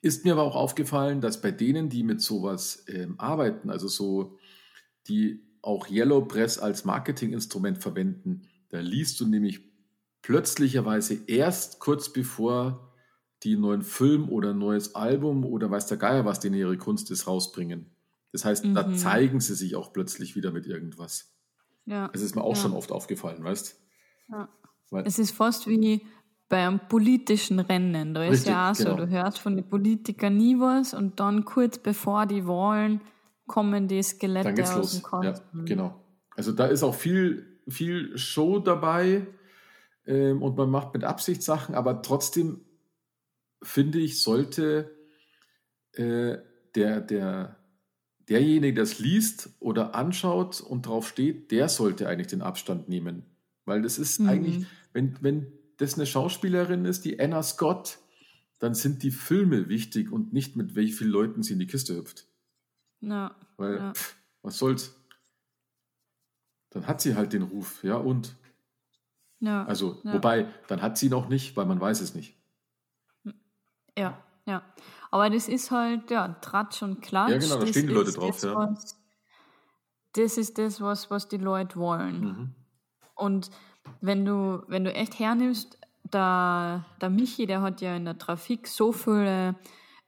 [0.00, 4.38] ist mir aber auch aufgefallen, dass bei denen, die mit sowas ähm, arbeiten, also so,
[5.06, 9.60] die auch Yellow Press als Marketinginstrument verwenden, da liest du nämlich
[10.22, 12.91] plötzlicherweise erst kurz bevor
[13.42, 16.76] die einen neuen Film oder ein neues Album oder weiß der Geier, was denen ihre
[16.76, 17.90] Kunst ist, rausbringen.
[18.32, 18.74] Das heißt, mhm.
[18.74, 21.34] da zeigen sie sich auch plötzlich wieder mit irgendwas.
[21.84, 22.08] Ja.
[22.08, 22.62] Das ist mir auch ja.
[22.62, 23.78] schon oft aufgefallen, weißt
[24.30, 24.48] ja.
[25.04, 26.02] Es ist fast wie,
[26.52, 28.12] bei einem politischen Rennen.
[28.12, 28.96] Da ist ja auch so, genau.
[28.96, 33.00] du hörst von den Politikern nie was und dann kurz bevor die Wahlen
[33.46, 35.24] kommen die Skelette dann geht's aus los.
[35.24, 36.04] Ja, genau.
[36.36, 39.26] Also da ist auch viel, viel Show dabei
[40.06, 42.60] ähm, und man macht mit Absicht Sachen, aber trotzdem
[43.62, 44.90] finde ich, sollte
[45.92, 46.38] äh,
[46.74, 47.56] der, der,
[48.28, 53.24] derjenige, der es liest oder anschaut und drauf steht, der sollte eigentlich den Abstand nehmen.
[53.64, 54.28] Weil das ist mhm.
[54.28, 57.98] eigentlich, wenn, wenn das eine Schauspielerin ist, die Anna Scott,
[58.58, 61.96] dann sind die Filme wichtig und nicht mit wie vielen Leuten sie in die Kiste
[61.96, 62.26] hüpft.
[63.00, 63.34] Ja.
[63.56, 63.94] Weil, ja.
[63.94, 64.96] Pff, was soll's?
[66.70, 68.36] Dann hat sie halt den Ruf, ja, und?
[69.40, 69.64] Ja.
[69.64, 72.36] Also, wobei, dann hat sie noch nicht, weil man weiß es nicht.
[73.96, 74.62] Ja, ja.
[75.10, 77.30] Aber das ist halt, ja, Tratsch und Klatsch.
[77.30, 78.54] Ja, genau, da stehen die Leute drauf, das, ja.
[78.54, 78.98] Was,
[80.14, 82.20] das ist das, was, was die Leute wollen.
[82.20, 82.54] Mhm.
[83.14, 83.50] Und
[84.00, 85.78] wenn du, wenn du echt hernimmst,
[86.12, 89.54] der, der Michi, der hat ja in der Trafik so viele,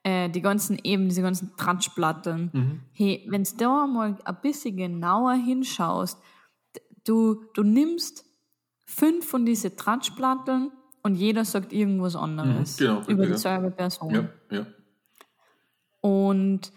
[0.03, 2.51] äh, die ganzen eben, diese ganzen Tratschplatten.
[2.53, 2.81] Mhm.
[2.93, 6.21] Hey, wenn du da mal ein bisschen genauer hinschaust,
[7.05, 8.25] du, du nimmst
[8.85, 10.73] fünf von diesen Tratschplatten
[11.05, 14.15] und jeder sagt irgendwas anderes mhm, genau, über dieselbe Person.
[14.15, 14.67] Ja, ja.
[16.01, 16.73] Und,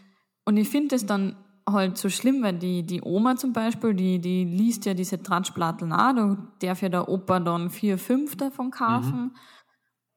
[0.46, 4.20] und ich finde es dann halt so schlimm, weil die, die Oma zum Beispiel, die,
[4.20, 8.70] die liest ja diese Tratschplatteln auch, da darf ja der Opa dann vier, fünf davon
[8.72, 9.24] kaufen.
[9.24, 9.32] Mhm.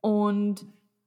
[0.01, 0.67] Und,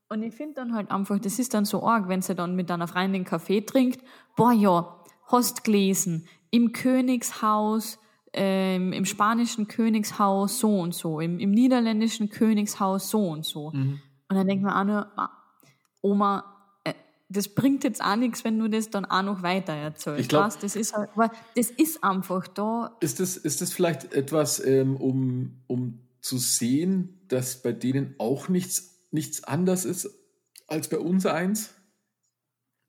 [0.10, 2.72] und ich finde dann halt einfach, das ist dann so arg, wenn sie dann mit
[2.72, 4.01] einer Freundin Kaffee trinkt,
[4.36, 7.99] boah ja, hast gelesen, im Königshaus,
[8.34, 13.71] ähm, im spanischen Königshaus so und so, im, im niederländischen Königshaus so und so.
[13.71, 14.01] Mhm.
[14.29, 15.29] Und dann denkt man auch nur,
[16.01, 16.53] Oma,
[17.34, 20.21] das bringt jetzt auch nichts, wenn du das dann auch noch weiter erzählst.
[20.21, 21.09] Ich glaube, das ist halt,
[21.55, 22.95] das ist einfach da.
[22.99, 28.49] Ist das, ist das vielleicht etwas, ähm, um, um zu sehen, dass bei denen auch
[28.49, 30.09] nichts, nichts anders ist
[30.67, 31.73] als bei uns eins?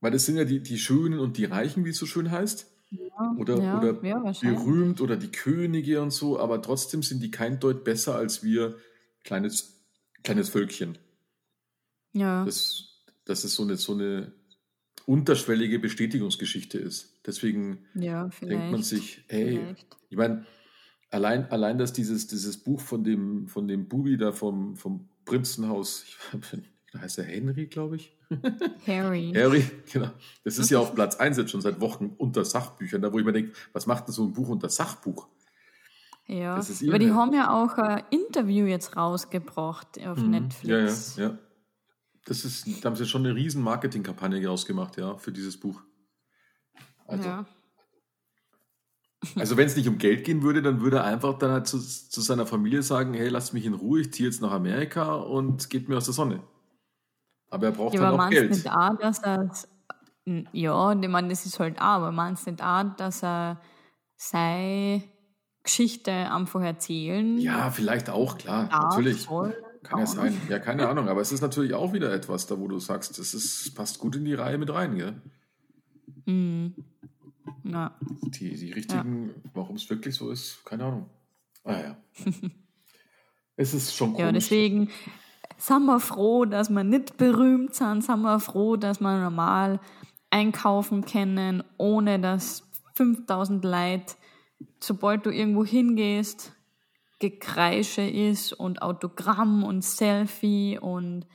[0.01, 2.70] Weil das sind ja die, die Schönen und die Reichen, wie es so schön heißt.
[3.17, 7.31] Ja, oder ja, oder ja, berühmt oder die Könige und so, aber trotzdem sind die
[7.31, 8.77] kein Deut besser als wir
[9.23, 9.85] kleines,
[10.23, 10.99] kleines Völkchen.
[12.12, 12.45] Ja.
[12.45, 14.33] Das, dass es so eine, so eine
[15.07, 17.21] unterschwellige Bestätigungsgeschichte ist.
[17.27, 19.97] Deswegen ja, denkt man sich, hey, vielleicht.
[20.11, 20.47] ich meine,
[21.11, 26.05] allein, allein, dass dieses, dieses Buch von dem, von dem Bubi da vom, vom Prinzenhaus,
[26.33, 28.16] ich, heißt er Henry, glaube ich.
[28.86, 29.32] Harry.
[29.36, 30.11] Harry, genau.
[30.45, 33.24] Das ist ja auf Platz 1 jetzt schon seit Wochen unter Sachbüchern, da wo ich
[33.24, 35.28] mir denke, was macht denn so ein Buch unter Sachbuch?
[36.26, 40.30] Ja, aber die haben ja auch ein Interview jetzt rausgebracht auf mhm.
[40.30, 41.16] Netflix.
[41.16, 41.38] Ja, ja, ja.
[42.24, 45.82] Das ist, da haben sie schon eine riesen Marketingkampagne rausgemacht, ja, für dieses Buch.
[47.07, 47.47] Also, ja.
[49.36, 51.78] also wenn es nicht um Geld gehen würde, dann würde er einfach dann halt zu,
[51.78, 55.68] zu seiner Familie sagen, hey, lasst mich in Ruhe, ich ziehe jetzt nach Amerika und
[55.68, 56.42] geht mir aus der Sonne.
[57.51, 58.51] Aber er braucht ja, halt auch Geld.
[58.51, 59.51] Nicht auch, dass er,
[60.53, 63.61] ja, ich meine, das ist halt auch, aber meinst nicht auch, dass er
[64.16, 65.03] sei
[65.62, 67.38] Geschichte einfach erzählen.
[67.38, 69.22] Ja, vielleicht auch, klar, darf, natürlich.
[69.22, 70.40] Soll, kann ja sein.
[70.49, 73.34] Ja, keine Ahnung, aber es ist natürlich auch wieder etwas, da wo du sagst, das
[73.34, 75.20] ist, passt gut in die Reihe mit rein, gell?
[76.26, 76.74] Mhm.
[77.64, 77.95] Ja.
[78.22, 79.51] Die, die richtigen, ja.
[79.55, 81.11] warum es wirklich so ist, keine Ahnung.
[81.64, 81.97] Ah ja.
[83.57, 84.24] es ist schon komisch.
[84.26, 84.90] Ja, deswegen
[85.57, 89.81] sind wir froh, dass wir nicht berühmt sind, sind wir froh, dass wir normal
[90.31, 94.15] einkaufen können, ohne dass 5000 Leute
[94.81, 96.53] sobald du irgendwo hingehst,
[97.19, 101.27] Gekreische ist und Autogramm und Selfie und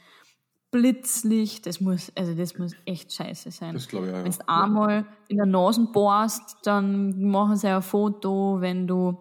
[0.72, 3.74] Blitzlicht, das muss, also das muss echt scheiße sein.
[3.74, 4.24] Das glaube ich auch.
[4.24, 9.18] Wenn du einmal in der Nase bohrst, dann machen sie ein Foto, wenn du,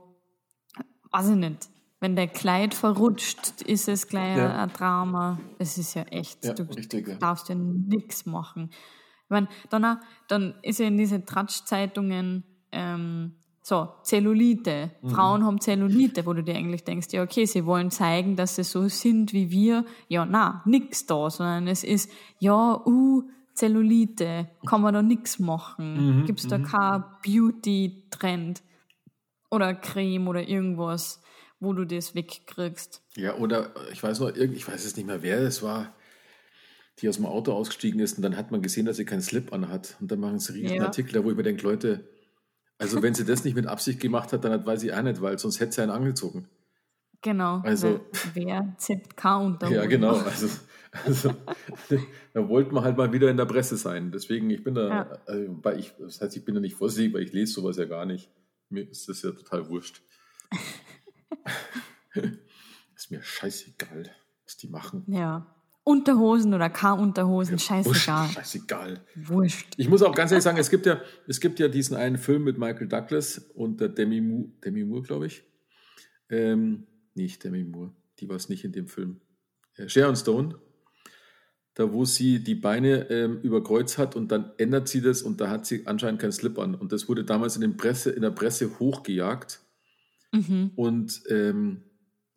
[1.10, 1.70] weiß ich nicht,
[2.00, 4.62] wenn der Kleid verrutscht, ist es gleich ja.
[4.62, 5.38] ein Drama.
[5.58, 7.14] Das ist ja echt, ja, du richtig, ja.
[7.16, 8.70] darfst ja nichts machen.
[8.70, 9.96] Ich meine, dann, auch,
[10.28, 13.34] dann ist ja in diese Tratschzeitungen ähm,
[13.68, 14.92] so, Zellulite.
[15.02, 15.10] Mhm.
[15.10, 18.64] Frauen haben Zellulite, wo du dir eigentlich denkst, ja, okay, sie wollen zeigen, dass sie
[18.64, 19.84] so sind wie wir.
[20.08, 26.20] Ja, na, nix da, sondern es ist, ja, uh, Zellulite, kann man da nix machen.
[26.20, 26.24] Mhm.
[26.26, 26.62] Gibt's da mhm.
[26.62, 28.62] kein Beauty-Trend
[29.50, 31.20] oder Creme oder irgendwas,
[31.60, 33.02] wo du das wegkriegst?
[33.16, 35.94] Ja, oder ich weiß noch, ich weiß es nicht mehr, wer es war,
[37.00, 39.52] die aus dem Auto ausgestiegen ist und dann hat man gesehen, dass sie keinen Slip
[39.52, 39.96] anhat.
[40.00, 40.84] Und dann machen sie riesen ja.
[40.84, 42.08] Artikel, wo ich mir denke, Leute,
[42.78, 45.38] also wenn sie das nicht mit Absicht gemacht hat, dann weiß ich auch nicht, weil
[45.38, 46.48] sonst hätte sie einen angezogen.
[47.22, 47.60] Genau.
[47.64, 48.00] Also,
[48.34, 50.16] wer ZK unter Ja, genau.
[50.16, 50.48] Also,
[51.04, 51.34] also
[52.32, 54.12] da wollte man halt mal wieder in der Presse sein.
[54.12, 55.18] Deswegen, ich bin da, ja.
[55.26, 57.86] also, weil ich, das heißt, ich bin da nicht vorsichtig, weil ich lese sowas ja
[57.86, 58.30] gar nicht.
[58.70, 60.02] Mir ist das ja total wurscht.
[62.94, 64.10] ist mir scheißegal,
[64.44, 65.04] was die machen.
[65.08, 65.54] Ja.
[65.84, 68.24] Unterhosen oder K-Unterhosen, ja, scheißegal.
[68.24, 69.00] Wurscht, scheißegal.
[69.14, 69.74] Wurscht.
[69.78, 72.44] Ich muss auch ganz ehrlich sagen, es gibt ja, es gibt ja diesen einen Film
[72.44, 75.44] mit Michael Douglas und der Demi Moore, Demi Moore glaube ich.
[76.28, 79.22] Ähm, nicht Demi Moore, die war es nicht in dem Film.
[79.76, 80.58] Äh, Sharon Stone,
[81.72, 85.40] da wo sie die Beine ähm, über Kreuz hat und dann ändert sie das und
[85.40, 86.74] da hat sie anscheinend keinen Slip an.
[86.74, 89.60] Und das wurde damals in, Presse, in der Presse hochgejagt.
[90.32, 90.72] Mhm.
[90.76, 91.82] Und ähm,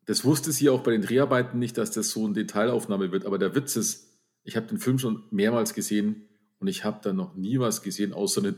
[0.05, 3.25] das wusste sie auch bei den Dreharbeiten nicht, dass das so eine Detailaufnahme wird.
[3.25, 4.09] Aber der Witz ist,
[4.43, 6.27] ich habe den Film schon mehrmals gesehen
[6.59, 8.55] und ich habe da noch nie was gesehen, außer eine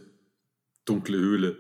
[0.86, 1.58] dunkle Höhle.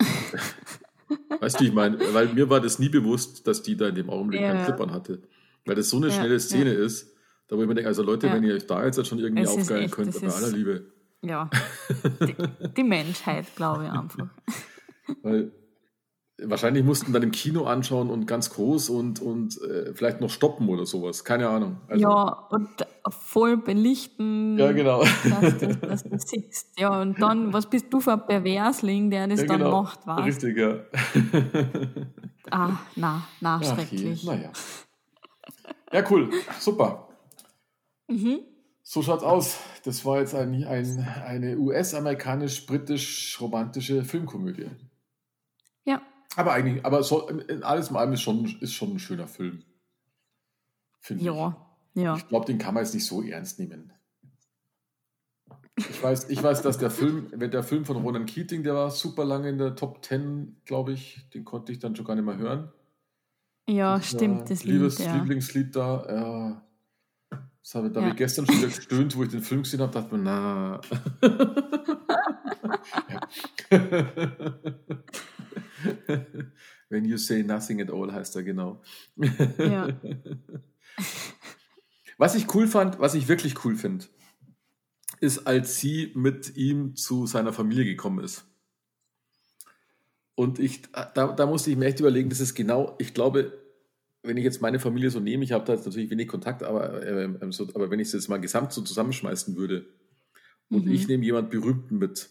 [1.40, 4.10] weißt du, ich meine, weil mir war das nie bewusst, dass die da in dem
[4.10, 4.52] Augenblick ja.
[4.52, 5.22] keinen Clip hatte.
[5.64, 6.84] Weil das so eine ja, schnelle Szene ja.
[6.84, 7.14] ist,
[7.48, 9.90] da wo ich mir denke, also Leute, wenn ihr euch da jetzt schon irgendwie aufgeilen
[9.90, 10.92] könnt, bei aller Liebe.
[11.22, 11.50] Ja,
[12.20, 12.34] die,
[12.76, 14.28] die Menschheit, glaube ich einfach.
[15.22, 15.52] Weil
[16.44, 20.68] wahrscheinlich mussten dann im Kino anschauen und ganz groß und, und äh, vielleicht noch stoppen
[20.68, 21.24] oder sowas.
[21.24, 21.78] Keine Ahnung.
[21.88, 22.68] Also, ja, und
[23.10, 24.58] voll belichten.
[24.58, 25.02] Ja, genau.
[25.02, 26.78] Dass, dass, dass, du siehst.
[26.78, 29.82] Ja, und dann, was bist du für ein Perversling, der das ja, dann genau.
[29.82, 30.24] macht, was?
[30.24, 30.78] Richtig, ja.
[32.50, 34.24] ah, na, na, Ach, schrecklich.
[34.24, 34.50] Naja.
[35.92, 36.30] Ja, cool.
[36.58, 37.08] Super.
[38.08, 38.40] Mhm.
[38.82, 39.58] So schaut's aus.
[39.84, 44.68] Das war jetzt ein, ein, eine US-amerikanisch-britisch-romantische Filmkomödie.
[45.84, 46.02] Ja.
[46.36, 49.62] Aber eigentlich, aber so, in alles in allem ist schon, ist schon ein schöner Film.
[51.00, 51.56] Finde ja,
[51.94, 52.02] ich.
[52.02, 52.16] ja.
[52.16, 53.92] Ich glaube, den kann man jetzt nicht so ernst nehmen.
[55.76, 58.90] Ich weiß, ich weiß, dass der Film, wenn der Film von Ronan Keating, der war
[58.90, 62.24] super lange in der Top 10, glaube ich, den konnte ich dann schon gar nicht
[62.24, 62.70] mehr hören.
[63.68, 65.06] Ja, das stimmt, das Liebes, Lied.
[65.06, 65.14] Ja.
[65.16, 66.06] Lieblingslied da.
[66.08, 66.62] Ja.
[67.62, 68.06] Das habe, da ja.
[68.06, 70.80] habe ich gestern schon wieder gestöhnt, wo ich den Film gesehen habe, dachte mir, na.
[76.88, 78.82] When you say nothing at all heißt er genau.
[79.58, 79.88] Ja.
[82.18, 84.04] Was ich cool fand, was ich wirklich cool finde,
[85.20, 88.44] ist, als sie mit ihm zu seiner Familie gekommen ist.
[90.34, 93.58] Und ich, da, da musste ich mir echt überlegen, das ist genau, ich glaube,
[94.22, 97.04] wenn ich jetzt meine Familie so nehme, ich habe da jetzt natürlich wenig Kontakt, aber,
[97.04, 99.86] äh, so, aber wenn ich es jetzt mal gesamt so zusammenschmeißen würde
[100.70, 100.92] und mhm.
[100.92, 102.30] ich nehme jemand Berühmten mit,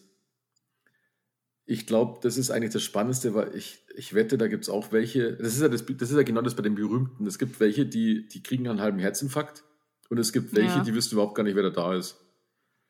[1.72, 4.92] ich glaube, das ist eigentlich das Spannendste, weil ich, ich wette, da gibt es auch
[4.92, 7.26] welche, das ist, ja das, das ist ja genau das bei den Berühmten.
[7.26, 9.64] Es gibt welche, die, die kriegen einen halben Herzinfarkt
[10.10, 10.84] und es gibt welche, ja.
[10.84, 12.18] die wissen überhaupt gar nicht, wer da ist.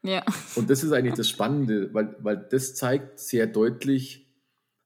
[0.01, 0.25] Ja.
[0.55, 4.27] Und das ist eigentlich das Spannende, weil, weil das zeigt sehr deutlich,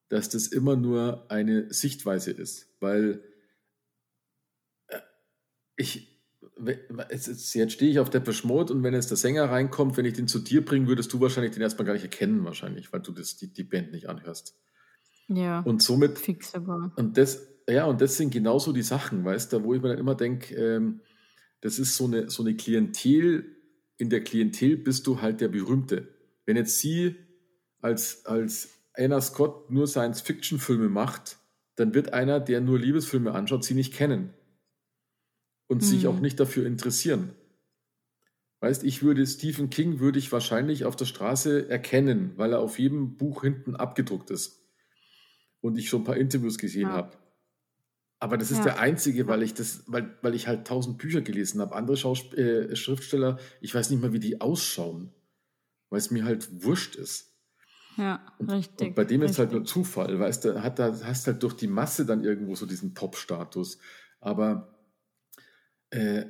[0.10, 2.68] dass das immer nur eine Sichtweise ist.
[2.82, 3.24] Weil
[4.88, 5.00] äh,
[5.78, 6.15] ich,
[7.10, 10.28] jetzt, stehe ich auf der Mode und wenn jetzt der Sänger reinkommt, wenn ich den
[10.28, 13.36] zu dir bringen, würdest du wahrscheinlich den erstmal gar nicht erkennen, wahrscheinlich, weil du das,
[13.36, 14.56] die, die Band nicht anhörst.
[15.28, 15.60] Ja.
[15.62, 16.18] Und somit.
[16.18, 16.94] Fix aber.
[16.96, 19.98] Und das, ja, und das sind genauso die Sachen, weißt du, wo ich mir dann
[19.98, 21.02] immer denke, ähm,
[21.62, 23.46] das ist so eine, so eine Klientel,
[23.98, 26.10] in der Klientel bist du halt der Berühmte.
[26.46, 27.16] Wenn jetzt sie
[27.82, 31.38] als, als Anna Scott nur Science-Fiction-Filme macht,
[31.76, 34.34] dann wird einer, der nur Liebesfilme anschaut, sie nicht kennen
[35.68, 35.86] und mhm.
[35.86, 37.34] sich auch nicht dafür interessieren.
[38.62, 42.80] Weißt, ich würde Stephen King würde ich wahrscheinlich auf der Straße erkennen, weil er auf
[42.80, 44.64] jedem Buch hinten abgedruckt ist
[45.62, 46.94] und ich schon ein paar Interviews gesehen ja.
[46.94, 47.18] habe.
[48.20, 48.64] Aber das ist ja.
[48.64, 51.76] der einzige, weil ich das, weil, weil ich halt tausend Bücher gelesen habe.
[51.76, 55.14] Andere Schausp äh, Schriftsteller, ich weiß nicht mal, wie die ausschauen,
[55.90, 57.34] weil es mir halt wurscht ist.
[57.98, 58.90] Ja, und, richtig.
[58.90, 59.36] Und bei dem richtig.
[59.36, 62.56] ist halt nur Zufall, weißt du, hat da, hast halt durch die Masse dann irgendwo
[62.56, 63.78] so diesen Top-Status.
[64.22, 64.75] Aber
[65.90, 66.26] äh,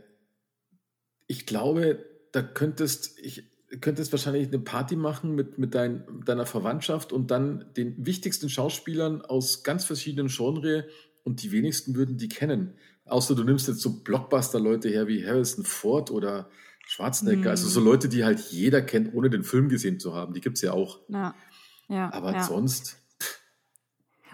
[1.27, 3.51] ich glaube, da könntest, ich,
[3.81, 9.21] könntest wahrscheinlich eine Party machen mit, mit dein, deiner Verwandtschaft und dann den wichtigsten Schauspielern
[9.21, 10.85] aus ganz verschiedenen Genres
[11.23, 12.75] und die wenigsten würden die kennen.
[13.05, 16.49] Außer du nimmst jetzt so Blockbuster-Leute her wie Harrison Ford oder
[16.87, 17.51] Schwarzenegger, mm.
[17.51, 20.33] also so Leute, die halt jeder kennt, ohne den Film gesehen zu haben.
[20.33, 20.99] Die gibt es ja auch.
[21.07, 21.35] Ja.
[21.87, 22.43] Ja, Aber ja.
[22.43, 22.97] sonst.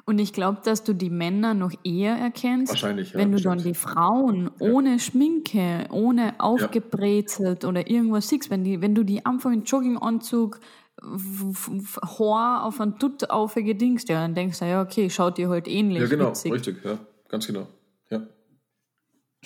[0.06, 3.60] Und ich glaube, dass du die Männer noch eher erkennst, Wahrscheinlich, ja, wenn du dann
[3.60, 9.52] die Frauen ohne Schminke, ohne aufgebrezelt oder irgendwas siehst, wenn, die, wenn du die einfach
[9.52, 10.60] in Jogginganzug
[11.02, 16.02] Haar auf einen Dutt aufgedingst, ja, dann denkst du, ja, okay, schaut dir halt ähnlich.
[16.02, 16.52] Ja, genau, witzig.
[16.52, 17.68] richtig, ja, ganz genau.
[18.10, 18.28] Ja.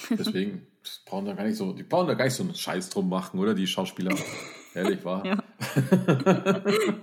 [0.10, 0.68] Deswegen,
[1.06, 3.40] brauchen da gar nicht so, die brauchen da gar nicht so einen Scheiß drum machen,
[3.40, 3.54] oder?
[3.54, 4.16] Die Schauspieler.
[4.76, 5.26] Ehrlich wahr?
[5.26, 5.42] Ja.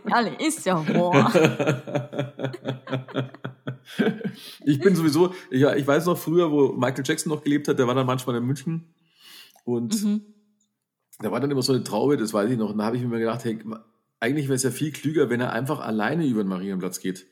[0.17, 1.33] Ehrlich, ist ja wahr.
[4.65, 7.87] ich bin sowieso, ja, ich weiß noch früher, wo Michael Jackson noch gelebt hat, der
[7.87, 8.95] war dann manchmal in München
[9.65, 10.21] und Mhm.
[11.21, 12.71] da war dann immer so eine Traube, das weiß ich noch.
[12.71, 13.59] Und da habe ich mir gedacht, hey,
[14.21, 17.27] eigentlich wäre es ja viel klüger, wenn er einfach alleine über den Marienplatz geht.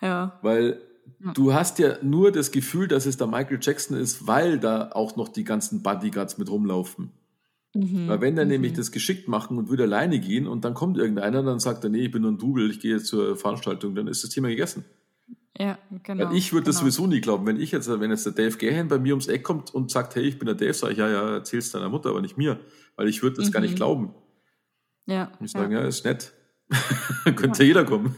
[0.00, 0.38] Ja.
[0.42, 0.80] Weil
[1.24, 1.32] Ja.
[1.32, 5.16] du hast ja nur das Gefühl, dass es da Michael Jackson ist, weil da auch
[5.16, 7.12] noch die ganzen Bodyguards mit rumlaufen.
[7.80, 8.08] Mhm.
[8.08, 8.52] Weil wenn der mhm.
[8.52, 11.90] nämlich das geschickt machen und würde alleine gehen und dann kommt irgendeiner, dann sagt er,
[11.90, 14.48] nee, ich bin nur ein Double, ich gehe jetzt zur Veranstaltung, dann ist das Thema
[14.48, 14.84] gegessen.
[15.58, 16.28] Ja, genau.
[16.28, 16.90] Weil ich würde das genau.
[16.90, 17.46] sowieso nie glauben.
[17.46, 20.14] Wenn ich jetzt, wenn jetzt der Dave Gahan bei mir ums Eck kommt und sagt,
[20.14, 22.60] hey, ich bin der Dave, sage ich, ja, ja, erzähl's deiner Mutter, aber nicht mir.
[22.96, 23.76] Weil ich würde das gar nicht Mhm.
[23.76, 24.14] glauben.
[25.06, 25.60] Ja, Und ich ja.
[25.60, 26.32] sage, ja, ist nett.
[27.36, 28.16] Könnte jeder kommen.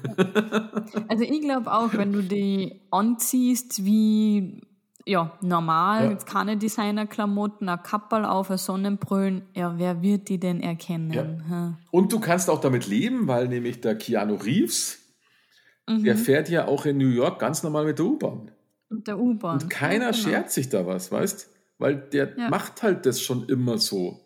[1.06, 4.62] Also ich glaube auch, wenn du die anziehst wie
[5.08, 6.10] ja, normal, Ja.
[6.10, 11.12] jetzt keine Designerklamotten, ein Kapperl auf, ein Sonnenbrillen, ja, wer wird die denn erkennen?
[11.48, 11.78] Ja.
[11.90, 14.98] Und du kannst auch damit leben, weil nämlich der Keanu Reeves,
[15.88, 16.04] Mhm.
[16.04, 18.50] der fährt ja auch in New York ganz normal mit der U-Bahn.
[18.90, 19.54] Und der U-Bahn.
[19.62, 20.16] Und keiner genau.
[20.16, 21.48] schert sich da was, weißt?
[21.78, 24.20] Weil der macht halt das schon immer so.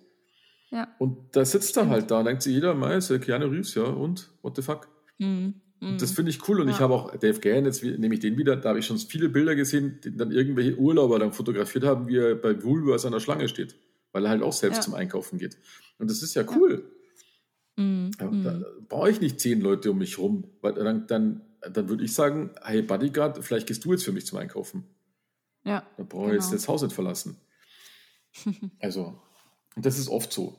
[0.70, 0.88] Ja.
[0.98, 3.74] Und da sitzt er halt da und denkt sich jeder, mal ist der Keanu Reeves,
[3.74, 4.30] ja, und?
[4.42, 4.88] What the fuck?
[5.18, 5.60] Mhm.
[5.82, 5.88] Mhm.
[5.88, 6.60] Und das finde ich cool.
[6.60, 6.80] Und ich Ja.
[6.82, 9.54] habe auch Dave Gann, jetzt nehme ich den wieder, da habe ich schon viele Bilder
[9.56, 13.48] gesehen, die dann irgendwelche Urlauber dann fotografiert haben, wie er bei Woolworths an der Schlange
[13.48, 13.74] steht.
[14.12, 14.82] Weil er halt auch selbst Ja.
[14.82, 15.56] zum Einkaufen geht.
[15.98, 16.84] Und das ist ja cool.
[17.76, 18.10] Mhm.
[18.20, 18.44] Ja, Mhm.
[18.44, 20.44] Da brauche ich nicht zehn Leute um mich rum.
[20.60, 21.40] Weil dann, dann,
[21.72, 24.84] dann würde ich sagen, hey Bodyguard, vielleicht gehst du jetzt für mich zum Einkaufen.
[25.64, 25.82] ja.
[25.96, 26.56] Da brauche ich jetzt Genau.
[26.56, 27.36] das Haus nicht verlassen.
[28.80, 29.18] Also,
[29.76, 30.58] und das ist oft so.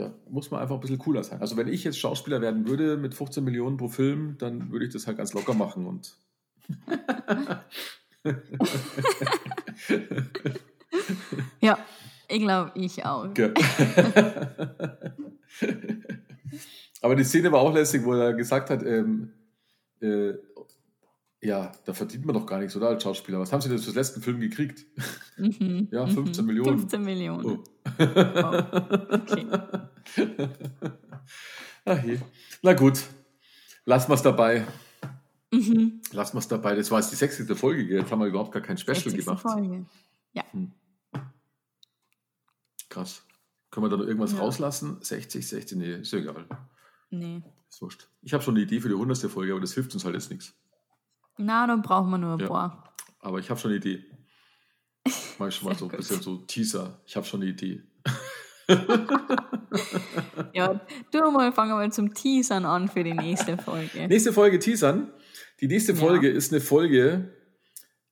[0.00, 1.42] Da muss man einfach ein bisschen cooler sein.
[1.42, 4.92] Also wenn ich jetzt Schauspieler werden würde mit 15 Millionen pro Film, dann würde ich
[4.94, 6.16] das halt ganz locker machen und
[11.60, 11.78] ja,
[12.28, 13.26] ich glaube, ich auch.
[17.02, 19.32] Aber die Szene war auch lässig, wo er gesagt hat, ähm,
[20.00, 20.32] äh,
[21.42, 23.40] ja, da verdient man doch gar nichts, oder als Schauspieler.
[23.40, 24.84] Was haben Sie denn fürs letzten Film gekriegt?
[25.36, 25.88] Mhm.
[25.90, 26.10] Ja, mhm.
[26.10, 26.78] 15 Millionen.
[26.80, 27.46] 15 Millionen.
[27.46, 27.64] Oh.
[27.98, 29.46] Okay.
[31.84, 32.18] Ach je.
[32.62, 33.02] Na gut,
[33.86, 34.66] lassen wir es dabei.
[35.52, 36.02] Mhm.
[36.12, 36.74] Lassen wir es dabei.
[36.76, 37.56] Das war jetzt die 60.
[37.58, 37.82] Folge.
[37.82, 39.24] Jetzt haben wir überhaupt gar kein Special 60.
[39.24, 39.42] gemacht.
[39.42, 39.86] Folge.
[42.88, 43.24] Krass.
[43.70, 44.38] Können wir da noch irgendwas Ja.
[44.40, 44.98] rauslassen?
[45.00, 46.44] 60, 60, nee, ist ja egal.
[47.10, 47.40] Nee.
[47.68, 48.08] Ist wurscht.
[48.22, 49.30] Ich habe schon eine Idee für die 100.
[49.30, 50.54] Folge, aber das hilft uns halt jetzt nichts.
[51.40, 52.46] Na, dann brauchen wir nur ein Ja.
[52.48, 52.94] paar.
[53.20, 54.04] Aber ich habe schon eine Idee.
[55.38, 57.00] Mal schon mal so ein bisschen so Teaser.
[57.06, 57.82] Ich habe schon eine Idee.
[60.52, 60.80] ja,
[61.10, 64.06] du mal, fangen wir mal zum Teasern an für die nächste Folge.
[64.06, 65.12] Nächste Folge Teasern.
[65.60, 66.36] Die nächste Folge ja.
[66.36, 67.34] ist eine Folge,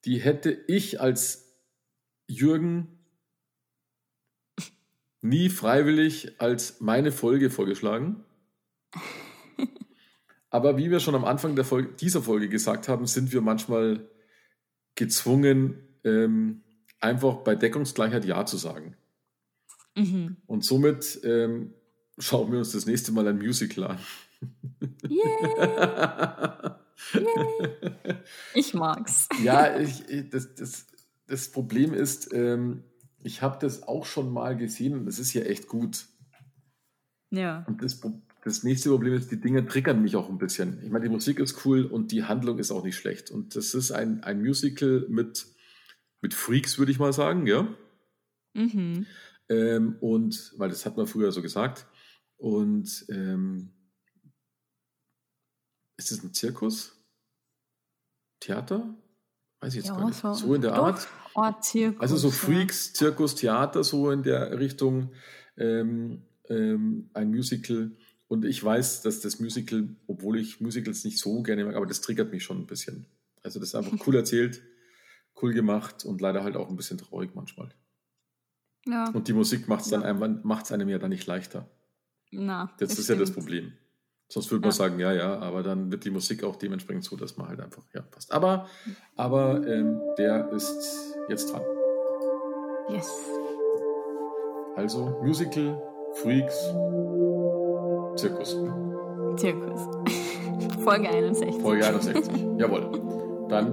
[0.05, 1.55] die hätte ich als
[2.27, 2.99] Jürgen
[5.21, 8.25] nie freiwillig als meine Folge vorgeschlagen.
[10.59, 14.09] Aber wie wir schon am Anfang der Folge, dieser Folge gesagt haben, sind wir manchmal
[14.97, 16.63] gezwungen, ähm,
[16.99, 18.97] einfach bei Deckungsgleichheit Ja zu sagen.
[19.95, 20.39] Mhm.
[20.47, 21.75] Und somit ähm,
[22.19, 23.99] schauen wir uns das nächste Mal ein Musical an.
[25.09, 26.81] Yeah.
[27.15, 28.17] Yay.
[28.55, 29.29] Ich mag's.
[29.45, 30.87] Ja, ich, das, das,
[31.29, 32.83] das Problem ist, ähm,
[33.23, 36.09] ich habe das auch schon mal gesehen und es ist ja echt gut.
[37.31, 37.65] Ja.
[37.69, 38.01] Und das,
[38.49, 40.83] das nächste Problem ist, die Dinge triggern mich auch ein bisschen.
[40.85, 43.31] Ich meine, die Musik ist cool und die Handlung ist auch nicht schlecht.
[43.31, 45.47] Und das ist ein, ein Musical mit,
[46.21, 47.69] mit Freaks, würde ich mal sagen, ja.
[48.55, 49.07] Mhm.
[49.49, 51.87] Ähm, und, weil das hat man früher so gesagt.
[52.37, 53.71] Und ähm,
[55.97, 56.97] ist es ein Zirkus?
[58.41, 58.95] Theater?
[59.61, 60.21] Weiß ich jetzt ja, gar nicht.
[60.21, 60.75] So, so in der.
[60.75, 61.09] Art.
[61.35, 62.95] Oh, Zirkus, also so Freaks, ja.
[62.95, 65.13] Zirkus, Theater, so in der Richtung
[65.57, 67.93] ähm, ähm, ein Musical.
[68.29, 72.03] Und ich weiß, dass das Musical, obwohl ich Musicals nicht so gerne mag, aber das
[72.03, 73.07] triggert mich schon ein bisschen.
[73.43, 74.63] Also das ist einfach cool erzählt,
[75.43, 77.71] cool gemacht und leider halt auch ein bisschen traurig manchmal.
[78.87, 79.11] Ja.
[79.11, 80.01] Und die Musik macht es ja.
[80.03, 81.69] einem, macht's einem ja dann nicht leichter.
[82.31, 83.21] Na, das, das ist stimmt.
[83.21, 83.73] ja das Problem.
[84.31, 84.77] Sonst würde man ja.
[84.77, 87.83] sagen, ja, ja, aber dann wird die Musik auch dementsprechend so, dass man halt einfach,
[87.95, 88.31] ja, passt.
[88.31, 88.69] Aber,
[89.17, 91.63] aber ähm, der ist jetzt dran.
[92.91, 93.11] Yes.
[94.77, 95.83] Also Musical,
[96.17, 96.55] Freaks,
[98.19, 98.59] Zirkus.
[99.37, 99.81] Zirkus.
[100.85, 101.63] Folge 61.
[101.63, 102.33] Folge 61.
[102.59, 102.91] Jawohl.
[103.49, 103.73] Dann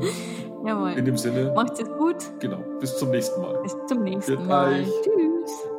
[0.63, 0.91] Jawohl.
[0.91, 1.51] in dem Sinne.
[1.55, 2.17] Macht es gut.
[2.39, 2.59] Genau.
[2.79, 3.59] Bis zum nächsten Mal.
[3.63, 4.73] Bis zum nächsten Für Mal.
[4.73, 4.91] Euch.
[5.01, 5.69] Tschüss.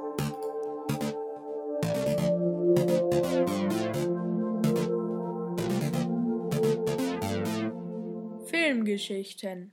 [8.47, 9.73] Filmgeschichten